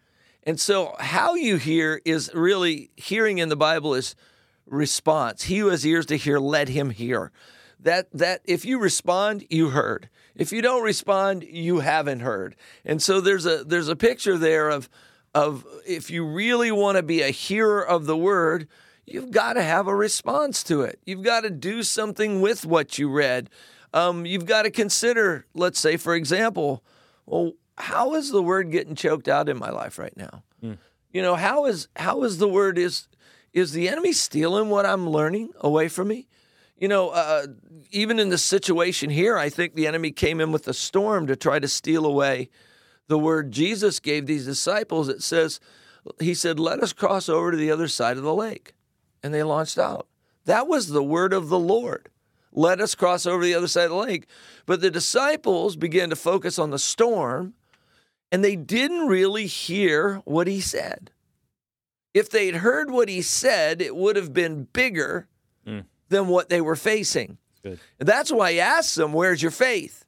And 0.48 0.62
so, 0.62 0.96
how 0.98 1.36
you 1.36 1.58
hear 1.58 2.02
is 2.06 2.32
really 2.34 2.90
hearing 2.96 3.40
in 3.40 3.50
the 3.50 3.58
Bible 3.58 3.94
is 3.94 4.16
response. 4.66 5.44
He 5.44 5.58
who 5.58 5.68
has 5.68 5.86
ears 5.86 6.06
to 6.06 6.16
hear, 6.16 6.40
let 6.40 6.70
him 6.70 6.92
hear. 6.92 7.34
That 7.82 8.08
that 8.14 8.44
if 8.46 8.64
you 8.64 8.80
respond, 8.80 9.46
you 9.50 9.72
heard. 9.72 10.08
If 10.36 10.54
you 10.54 10.62
don't 10.62 10.84
respond, 10.84 11.44
you 11.44 11.82
haven't 11.82 12.22
heard. 12.22 12.56
And 12.86 13.02
so 13.02 13.20
there's 13.20 13.46
a 13.46 13.66
there's 13.66 13.90
a 13.90 13.96
picture 13.98 14.38
there 14.38 14.70
of 14.70 14.88
of 15.36 15.66
if 15.86 16.10
you 16.10 16.26
really 16.26 16.72
want 16.72 16.96
to 16.96 17.04
be 17.04 17.22
a 17.22 17.30
hearer 17.30 17.86
of 17.86 18.06
the 18.06 18.16
word, 18.16 18.70
you've 19.06 19.32
got 19.32 19.54
to 19.54 19.62
have 19.62 19.88
a 19.88 19.96
response 19.96 20.64
to 20.64 20.82
it. 20.82 20.98
You've 21.06 21.24
got 21.24 21.42
to 21.42 21.50
do 21.50 21.84
something 21.84 22.40
with 22.40 22.66
what 22.66 22.98
you 22.98 23.10
read. 23.10 23.50
Um, 23.94 24.26
you've 24.26 24.46
got 24.46 24.62
to 24.62 24.72
consider, 24.72 25.46
let's 25.54 25.80
say, 25.80 25.98
for 25.98 26.16
example, 26.16 26.86
well, 27.26 27.52
how 27.78 28.16
is 28.16 28.32
the 28.32 28.42
word 28.42 28.72
getting 28.72 28.96
choked 28.96 29.28
out 29.28 29.50
in 29.50 29.58
my 29.58 29.70
life 29.70 29.98
right 30.00 30.16
now? 30.16 30.44
Mm. 30.64 30.78
You 31.12 31.22
know, 31.22 31.36
how 31.36 31.66
is 31.66 31.88
how 31.96 32.24
is 32.24 32.38
the 32.38 32.50
word 32.50 32.78
is 32.78 33.08
is 33.54 33.72
the 33.72 33.90
enemy 33.90 34.14
stealing 34.14 34.70
what 34.70 34.86
I'm 34.86 35.10
learning 35.10 35.50
away 35.62 35.88
from 35.88 36.10
me? 36.10 36.28
You 36.78 36.88
know, 36.88 37.10
uh, 37.10 37.48
even 37.92 38.20
in 38.20 38.30
the 38.30 38.38
situation 38.38 39.10
here, 39.10 39.38
I 39.38 39.50
think 39.50 39.74
the 39.74 39.88
enemy 39.88 40.12
came 40.12 40.40
in 40.40 40.52
with 40.52 40.68
a 40.68 40.74
storm 40.74 41.26
to 41.28 41.36
try 41.36 41.58
to 41.60 41.68
steal 41.68 42.06
away 42.06 42.50
the 43.08 43.18
word 43.18 43.52
Jesus 43.52 44.00
gave 44.00 44.26
these 44.26 44.46
disciples, 44.46 45.10
it 45.10 45.24
says, 45.24 45.60
He 46.20 46.34
said, 46.34 46.60
Let 46.60 46.82
us 46.82 46.94
cross 46.94 47.30
over 47.30 47.52
to 47.52 47.58
the 47.58 47.72
other 47.72 47.88
side 47.88 48.18
of 48.18 48.24
the 48.24 48.34
lake. 48.34 48.74
And 49.24 49.34
they 49.34 49.44
launched 49.44 49.78
out. 49.78 50.08
That 50.46 50.68
was 50.68 50.90
the 50.90 51.04
word 51.04 51.34
of 51.34 51.50
the 51.50 51.60
Lord. 51.60 52.10
Let 52.52 52.80
us 52.80 52.96
cross 52.96 53.26
over 53.26 53.44
the 53.44 53.56
other 53.56 53.68
side 53.68 53.86
of 53.86 53.92
the 53.92 53.98
lake. 53.98 54.28
But 54.66 54.82
the 54.82 54.92
disciples 54.92 55.76
began 55.76 56.10
to 56.10 56.16
focus 56.16 56.58
on 56.58 56.70
the 56.70 56.80
storm, 56.80 57.54
and 58.32 58.44
they 58.44 58.56
didn't 58.56 59.08
really 59.08 59.46
hear 59.46 60.22
what 60.26 60.48
he 60.48 60.60
said. 60.62 61.12
If 62.14 62.30
they'd 62.30 62.56
heard 62.56 62.90
what 62.90 63.10
he 63.10 63.22
said, 63.22 63.82
it 63.82 63.96
would 63.96 64.16
have 64.16 64.34
been 64.34 64.64
bigger 64.74 65.28
mm. 65.66 65.86
than 66.10 66.28
what 66.28 66.50
they 66.50 66.62
were 66.62 66.76
facing. 66.76 67.38
Good. 67.64 67.80
And 68.00 68.08
that's 68.08 68.32
why 68.32 68.54
he 68.54 68.60
asked 68.60 68.96
them, 68.96 69.14
Where's 69.14 69.42
your 69.42 69.52
faith? 69.52 70.06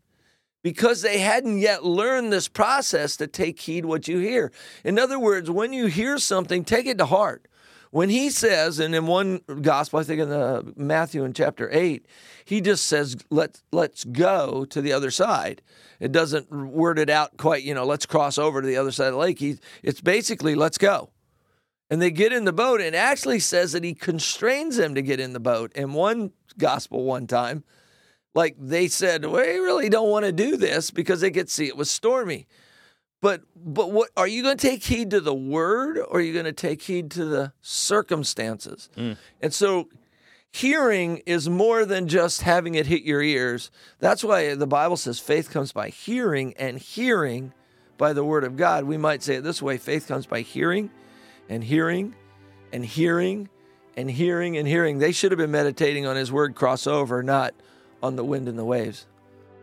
because 0.63 1.01
they 1.01 1.19
hadn't 1.19 1.59
yet 1.59 1.85
learned 1.85 2.31
this 2.31 2.47
process 2.47 3.17
to 3.17 3.27
take 3.27 3.59
heed 3.59 3.85
what 3.85 4.07
you 4.07 4.19
hear. 4.19 4.51
In 4.83 4.99
other 4.99 5.19
words, 5.19 5.49
when 5.49 5.73
you 5.73 5.87
hear 5.87 6.17
something, 6.17 6.63
take 6.63 6.85
it 6.85 6.97
to 6.97 7.05
heart. 7.05 7.47
When 7.91 8.09
he 8.09 8.29
says, 8.29 8.79
and 8.79 8.93
in 8.93 9.07
one 9.07 9.41
gospel, 9.61 9.99
I 9.99 10.03
think 10.03 10.21
in 10.21 10.29
the 10.29 10.73
Matthew 10.75 11.23
in 11.23 11.33
chapter 11.33 11.69
eight, 11.71 12.05
he 12.45 12.61
just 12.61 12.85
says, 12.85 13.17
"Let 13.31 13.61
let's 13.71 14.03
go 14.03 14.65
to 14.65 14.81
the 14.81 14.93
other 14.93 15.09
side." 15.09 15.63
It 15.99 16.11
doesn't 16.11 16.51
word 16.51 16.99
it 16.99 17.09
out 17.09 17.37
quite, 17.37 17.63
you 17.63 17.73
know, 17.73 17.85
let's 17.85 18.05
cross 18.05 18.37
over 18.37 18.61
to 18.61 18.67
the 18.67 18.77
other 18.77 18.91
side 18.91 19.07
of 19.07 19.13
the 19.13 19.19
lake. 19.19 19.41
It's 19.83 20.01
basically, 20.01 20.55
let's 20.55 20.77
go. 20.77 21.09
And 21.89 22.01
they 22.01 22.11
get 22.11 22.31
in 22.31 22.45
the 22.45 22.53
boat, 22.53 22.79
and 22.79 22.95
actually 22.95 23.39
says 23.39 23.71
that 23.71 23.83
he 23.83 23.95
constrains 23.95 24.77
them 24.77 24.93
to 24.95 25.01
get 25.01 25.19
in 25.19 25.33
the 25.33 25.39
boat. 25.39 25.73
In 25.73 25.93
one 25.93 26.31
gospel, 26.57 27.03
one 27.03 27.25
time, 27.25 27.63
like 28.35 28.55
they 28.59 28.87
said, 28.87 29.25
we 29.25 29.39
really 29.39 29.89
don't 29.89 30.09
want 30.09 30.25
to 30.25 30.31
do 30.31 30.55
this 30.55 30.91
because 30.91 31.21
they 31.21 31.31
could 31.31 31.49
see 31.49 31.65
it 31.65 31.75
was 31.75 31.89
stormy. 31.89 32.47
But 33.21 33.41
but 33.55 33.91
what 33.91 34.09
are 34.15 34.27
you 34.27 34.43
going 34.43 34.57
to 34.57 34.67
take 34.67 34.83
heed 34.83 35.11
to 35.11 35.19
the 35.19 35.33
word 35.33 35.97
or 35.97 36.17
are 36.17 36.21
you 36.21 36.33
going 36.33 36.45
to 36.45 36.53
take 36.53 36.81
heed 36.83 37.11
to 37.11 37.25
the 37.25 37.53
circumstances? 37.61 38.89
Mm. 38.95 39.17
And 39.41 39.53
so 39.53 39.89
hearing 40.51 41.21
is 41.25 41.49
more 41.49 41.85
than 41.85 42.07
just 42.07 42.43
having 42.43 42.75
it 42.75 42.87
hit 42.87 43.03
your 43.03 43.21
ears. 43.21 43.71
That's 43.99 44.23
why 44.23 44.55
the 44.55 44.67
Bible 44.67 44.97
says 44.97 45.19
faith 45.19 45.51
comes 45.51 45.71
by 45.71 45.89
hearing 45.89 46.53
and 46.57 46.79
hearing 46.79 47.53
by 47.97 48.13
the 48.13 48.23
word 48.23 48.43
of 48.45 48.55
God. 48.55 48.85
We 48.85 48.97
might 48.97 49.21
say 49.21 49.35
it 49.35 49.43
this 49.43 49.61
way 49.61 49.77
faith 49.77 50.07
comes 50.07 50.25
by 50.25 50.41
hearing 50.41 50.89
and 51.49 51.63
hearing 51.63 52.15
and 52.71 52.85
hearing 52.85 53.49
and 53.97 54.09
hearing 54.09 54.57
and 54.57 54.67
hearing. 54.67 54.99
They 54.99 55.11
should 55.11 55.31
have 55.31 55.37
been 55.37 55.51
meditating 55.51 56.05
on 56.05 56.15
his 56.15 56.31
word 56.31 56.55
crossover, 56.55 57.23
not 57.23 57.53
on 58.01 58.15
the 58.15 58.23
wind 58.23 58.47
and 58.47 58.57
the 58.57 58.65
waves. 58.65 59.05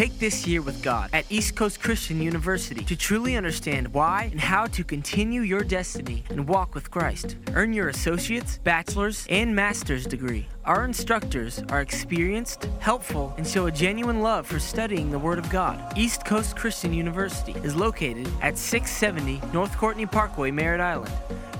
Take 0.00 0.18
this 0.18 0.46
year 0.46 0.62
with 0.62 0.82
God 0.82 1.10
at 1.12 1.26
East 1.28 1.56
Coast 1.56 1.82
Christian 1.82 2.22
University 2.22 2.82
to 2.84 2.96
truly 2.96 3.36
understand 3.36 3.92
why 3.92 4.30
and 4.32 4.40
how 4.40 4.64
to 4.64 4.82
continue 4.82 5.42
your 5.42 5.62
destiny 5.62 6.24
and 6.30 6.48
walk 6.48 6.74
with 6.74 6.90
Christ. 6.90 7.36
Earn 7.52 7.74
your 7.74 7.90
associate's, 7.90 8.56
bachelor's, 8.58 9.26
and 9.28 9.54
master's 9.54 10.06
degree. 10.06 10.48
Our 10.66 10.84
instructors 10.84 11.62
are 11.70 11.80
experienced, 11.80 12.68
helpful, 12.80 13.32
and 13.38 13.46
show 13.46 13.64
a 13.66 13.72
genuine 13.72 14.20
love 14.20 14.46
for 14.46 14.58
studying 14.58 15.10
the 15.10 15.18
Word 15.18 15.38
of 15.38 15.48
God. 15.48 15.96
East 15.96 16.26
Coast 16.26 16.54
Christian 16.54 16.92
University 16.92 17.52
is 17.64 17.74
located 17.74 18.28
at 18.42 18.58
670 18.58 19.40
North 19.54 19.74
Courtney 19.78 20.04
Parkway, 20.04 20.50
Merritt 20.50 20.82
Island. 20.82 21.10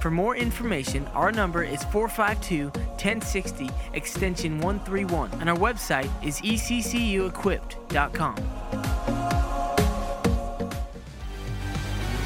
For 0.01 0.11
more 0.11 0.37
information, 0.37 1.07
our 1.15 1.33
number 1.33 1.63
is 1.63 1.83
452 1.85 2.67
1060 2.67 3.71
extension 3.95 4.59
131, 4.59 5.31
and 5.41 5.49
our 5.49 5.57
website 5.57 6.11
is 6.23 6.43
eccuequipped.com. 6.43 9.20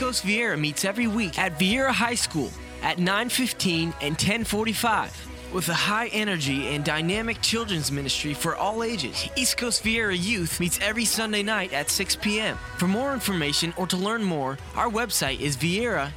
Coast 0.00 0.24
Viera 0.24 0.58
meets 0.58 0.86
every 0.86 1.06
week 1.06 1.38
at 1.38 1.58
Viera 1.58 1.92
High 1.92 2.14
School 2.14 2.50
at 2.82 2.96
9:15 2.96 3.92
and 4.00 4.16
10:45 4.16 5.12
with 5.52 5.68
a 5.68 5.74
high 5.74 6.06
energy 6.06 6.68
and 6.68 6.82
dynamic 6.82 7.42
children's 7.42 7.92
ministry 7.92 8.32
for 8.32 8.56
all 8.56 8.82
ages. 8.82 9.28
East 9.36 9.58
Coast 9.58 9.84
Viera 9.84 10.16
Youth 10.18 10.58
meets 10.58 10.78
every 10.80 11.04
Sunday 11.04 11.42
night 11.42 11.74
at 11.74 11.90
6 11.90 12.16
p.m. 12.16 12.56
For 12.78 12.88
more 12.88 13.12
information 13.12 13.74
or 13.76 13.86
to 13.88 13.98
learn 13.98 14.24
more, 14.24 14.56
our 14.74 14.88
website 14.88 15.38
is 15.40 15.58
viera.eccc.us. 15.58 16.14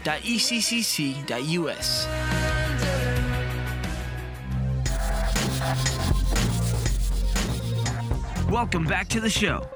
Welcome 8.50 8.86
back 8.86 9.10
to 9.10 9.20
the 9.20 9.30
show. 9.30 9.68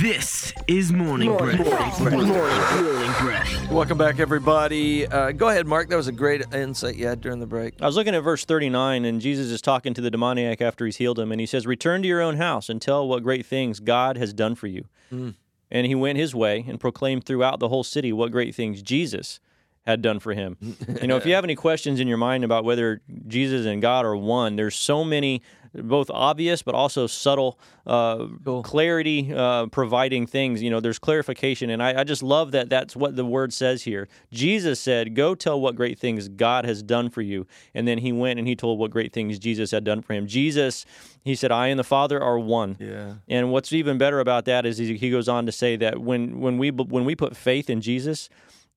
This 0.00 0.52
is 0.66 0.92
Morning 0.92 1.36
Breath. 1.36 2.00
Morning 2.00 2.26
Breath. 2.26 3.70
Welcome 3.70 3.96
back, 3.96 4.18
everybody. 4.18 5.06
Uh, 5.06 5.30
go 5.30 5.50
ahead, 5.50 5.68
Mark. 5.68 5.88
That 5.88 5.94
was 5.96 6.08
a 6.08 6.12
great 6.12 6.42
insight 6.52 6.96
you 6.96 7.06
had 7.06 7.20
during 7.20 7.38
the 7.38 7.46
break. 7.46 7.80
I 7.80 7.86
was 7.86 7.94
looking 7.94 8.12
at 8.12 8.18
verse 8.24 8.44
39, 8.44 9.04
and 9.04 9.20
Jesus 9.20 9.52
is 9.52 9.62
talking 9.62 9.94
to 9.94 10.00
the 10.00 10.10
demoniac 10.10 10.60
after 10.60 10.84
he's 10.84 10.96
healed 10.96 11.20
him, 11.20 11.30
and 11.30 11.40
he 11.40 11.46
says, 11.46 11.64
Return 11.64 12.02
to 12.02 12.08
your 12.08 12.20
own 12.20 12.38
house 12.38 12.68
and 12.68 12.82
tell 12.82 13.06
what 13.06 13.22
great 13.22 13.46
things 13.46 13.78
God 13.78 14.16
has 14.16 14.32
done 14.32 14.56
for 14.56 14.66
you. 14.66 14.86
And 15.12 15.86
he 15.86 15.94
went 15.94 16.18
his 16.18 16.34
way 16.34 16.64
and 16.66 16.80
proclaimed 16.80 17.24
throughout 17.24 17.60
the 17.60 17.68
whole 17.68 17.84
city 17.84 18.12
what 18.12 18.32
great 18.32 18.52
things 18.52 18.82
Jesus 18.82 19.38
had 19.86 20.02
done 20.02 20.18
for 20.18 20.34
him. 20.34 20.56
you 21.00 21.06
know, 21.06 21.16
if 21.16 21.24
you 21.24 21.34
have 21.34 21.44
any 21.44 21.54
questions 21.54 22.00
in 22.00 22.08
your 22.08 22.16
mind 22.16 22.42
about 22.42 22.64
whether 22.64 23.00
Jesus 23.28 23.64
and 23.64 23.80
God 23.80 24.04
are 24.04 24.16
one, 24.16 24.56
there's 24.56 24.74
so 24.74 25.04
many 25.04 25.40
both 25.74 26.10
obvious 26.10 26.62
but 26.62 26.74
also 26.74 27.06
subtle 27.06 27.58
uh, 27.86 28.26
clarity 28.62 29.32
uh, 29.34 29.66
providing 29.66 30.26
things. 30.26 30.62
You 30.62 30.70
know, 30.70 30.80
there's 30.80 30.98
clarification, 30.98 31.70
and 31.70 31.82
I, 31.82 32.00
I 32.00 32.04
just 32.04 32.22
love 32.22 32.52
that 32.52 32.68
that's 32.68 32.94
what 32.96 33.16
the 33.16 33.24
word 33.24 33.52
says 33.52 33.82
here. 33.82 34.08
Jesus 34.32 34.80
said, 34.80 35.14
Go 35.14 35.34
tell 35.34 35.60
what 35.60 35.76
great 35.76 35.98
things 35.98 36.28
God 36.28 36.64
has 36.64 36.82
done 36.82 37.10
for 37.10 37.22
you. 37.22 37.46
And 37.74 37.86
then 37.86 37.98
he 37.98 38.12
went 38.12 38.38
and 38.38 38.46
he 38.46 38.56
told 38.56 38.78
what 38.78 38.90
great 38.90 39.12
things 39.12 39.38
Jesus 39.38 39.70
had 39.70 39.84
done 39.84 40.02
for 40.02 40.14
him. 40.14 40.26
Jesus, 40.26 40.86
he 41.24 41.34
said, 41.34 41.50
I 41.50 41.68
and 41.68 41.78
the 41.78 41.84
Father 41.84 42.22
are 42.22 42.38
one. 42.38 42.76
Yeah. 42.78 43.14
And 43.28 43.50
what's 43.50 43.72
even 43.72 43.98
better 43.98 44.20
about 44.20 44.44
that 44.46 44.66
is 44.66 44.78
he 44.78 44.96
he 44.96 45.10
goes 45.10 45.28
on 45.28 45.46
to 45.46 45.52
say 45.52 45.76
that 45.76 46.00
when, 46.00 46.40
when, 46.40 46.58
we, 46.58 46.70
when 46.70 47.04
we 47.04 47.14
put 47.14 47.36
faith 47.36 47.68
in 47.68 47.80
Jesus, 47.80 48.28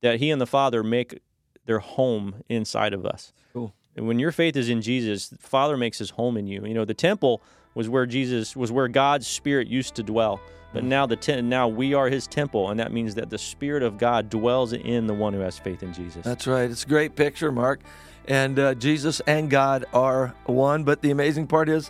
that 0.01 0.19
he 0.19 0.29
and 0.29 0.41
the 0.41 0.47
Father 0.47 0.83
make 0.83 1.19
their 1.65 1.79
home 1.79 2.43
inside 2.49 2.93
of 2.93 3.05
us. 3.05 3.33
And 3.97 4.07
when 4.07 4.19
your 4.19 4.31
faith 4.31 4.55
is 4.55 4.69
in 4.69 4.81
Jesus, 4.81 5.27
the 5.29 5.37
Father 5.37 5.75
makes 5.75 5.97
his 5.97 6.11
home 6.11 6.37
in 6.37 6.47
you. 6.47 6.63
You 6.65 6.73
know, 6.73 6.85
the 6.85 6.93
temple 6.93 7.41
was 7.73 7.89
where 7.89 8.05
Jesus 8.05 8.55
was 8.55 8.71
where 8.71 8.87
God's 8.87 9.27
spirit 9.27 9.67
used 9.67 9.95
to 9.95 10.03
dwell. 10.03 10.39
But 10.73 10.83
now 10.83 11.05
the 11.05 11.15
te- 11.15 11.41
now 11.41 11.67
we 11.67 11.93
are 11.93 12.07
his 12.09 12.27
temple 12.27 12.69
and 12.69 12.79
that 12.79 12.91
means 12.91 13.15
that 13.15 13.29
the 13.29 13.37
spirit 13.37 13.83
of 13.83 13.97
God 13.97 14.29
dwells 14.29 14.73
in 14.73 15.07
the 15.07 15.13
one 15.13 15.33
who 15.33 15.39
has 15.39 15.57
faith 15.57 15.81
in 15.81 15.93
Jesus. 15.93 16.23
That's 16.23 16.45
right. 16.45 16.69
It's 16.69 16.83
a 16.83 16.87
great 16.87 17.15
picture, 17.15 17.51
Mark. 17.51 17.79
And 18.27 18.59
uh, 18.59 18.73
Jesus 18.75 19.21
and 19.27 19.49
God 19.49 19.85
are 19.93 20.35
one. 20.45 20.83
But 20.83 21.01
the 21.01 21.11
amazing 21.11 21.47
part 21.47 21.69
is 21.69 21.89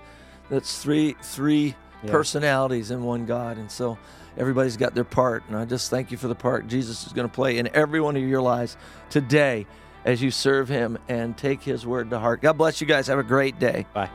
that's 0.49 0.81
three 0.81 1.15
three 1.21 1.75
Yeah. 2.03 2.11
personalities 2.11 2.91
in 2.91 3.03
one 3.03 3.25
God. 3.25 3.57
And 3.57 3.69
so 3.71 3.97
everybody's 4.37 4.77
got 4.77 4.93
their 4.93 5.03
part. 5.03 5.43
And 5.49 5.57
I 5.57 5.65
just 5.65 5.89
thank 5.89 6.11
you 6.11 6.17
for 6.17 6.27
the 6.27 6.35
part 6.35 6.67
Jesus 6.67 7.07
is 7.07 7.11
going 7.13 7.27
to 7.27 7.33
play 7.33 7.57
in 7.57 7.67
every 7.73 7.99
one 7.99 8.15
of 8.15 8.21
your 8.23 8.41
lives 8.41 8.77
today 9.09 9.65
as 10.07 10.23
you 10.23 10.31
serve 10.31 10.69
Him 10.69 10.97
and 11.07 11.37
take 11.37 11.61
His 11.61 11.85
word 11.85 12.09
to 12.09 12.17
heart. 12.17 12.41
God 12.41 12.53
bless 12.53 12.81
you 12.81 12.87
guys. 12.87 13.05
Have 13.07 13.19
a 13.19 13.23
great 13.23 13.59
day. 13.59 13.85
Bye. 13.93 14.09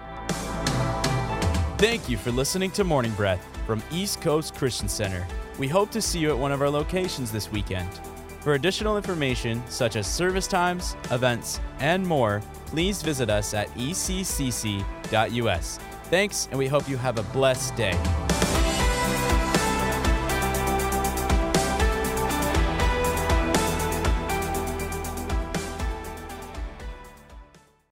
Thank 1.79 2.09
you 2.09 2.17
for 2.17 2.33
listening 2.33 2.71
to 2.73 2.83
Morning 2.83 3.13
Breath 3.13 3.47
from 3.67 3.83
East 3.93 4.21
Coast 4.21 4.55
Christian 4.55 4.89
Center. 4.89 5.27
We 5.59 5.69
hope 5.69 5.91
to 5.91 6.01
see 6.01 6.19
you 6.19 6.31
at 6.31 6.39
one 6.39 6.51
of 6.51 6.63
our 6.63 6.71
locations 6.71 7.31
this 7.31 7.53
weekend. 7.53 7.89
For 8.41 8.55
additional 8.55 8.97
information, 8.97 9.63
such 9.69 9.95
as 9.95 10.07
service 10.07 10.49
times, 10.49 10.97
events, 11.11 11.61
and 11.79 12.05
more, 12.05 12.43
please 12.67 13.03
visit 13.03 13.31
us 13.31 13.55
at 13.55 13.69
eccc.us. 13.75 15.79
Thanks, 16.05 16.49
and 16.51 16.59
we 16.59 16.67
hope 16.67 16.89
you 16.89 16.97
have 16.97 17.19
a 17.19 17.23
blessed 17.25 17.77
day. 17.77 18.42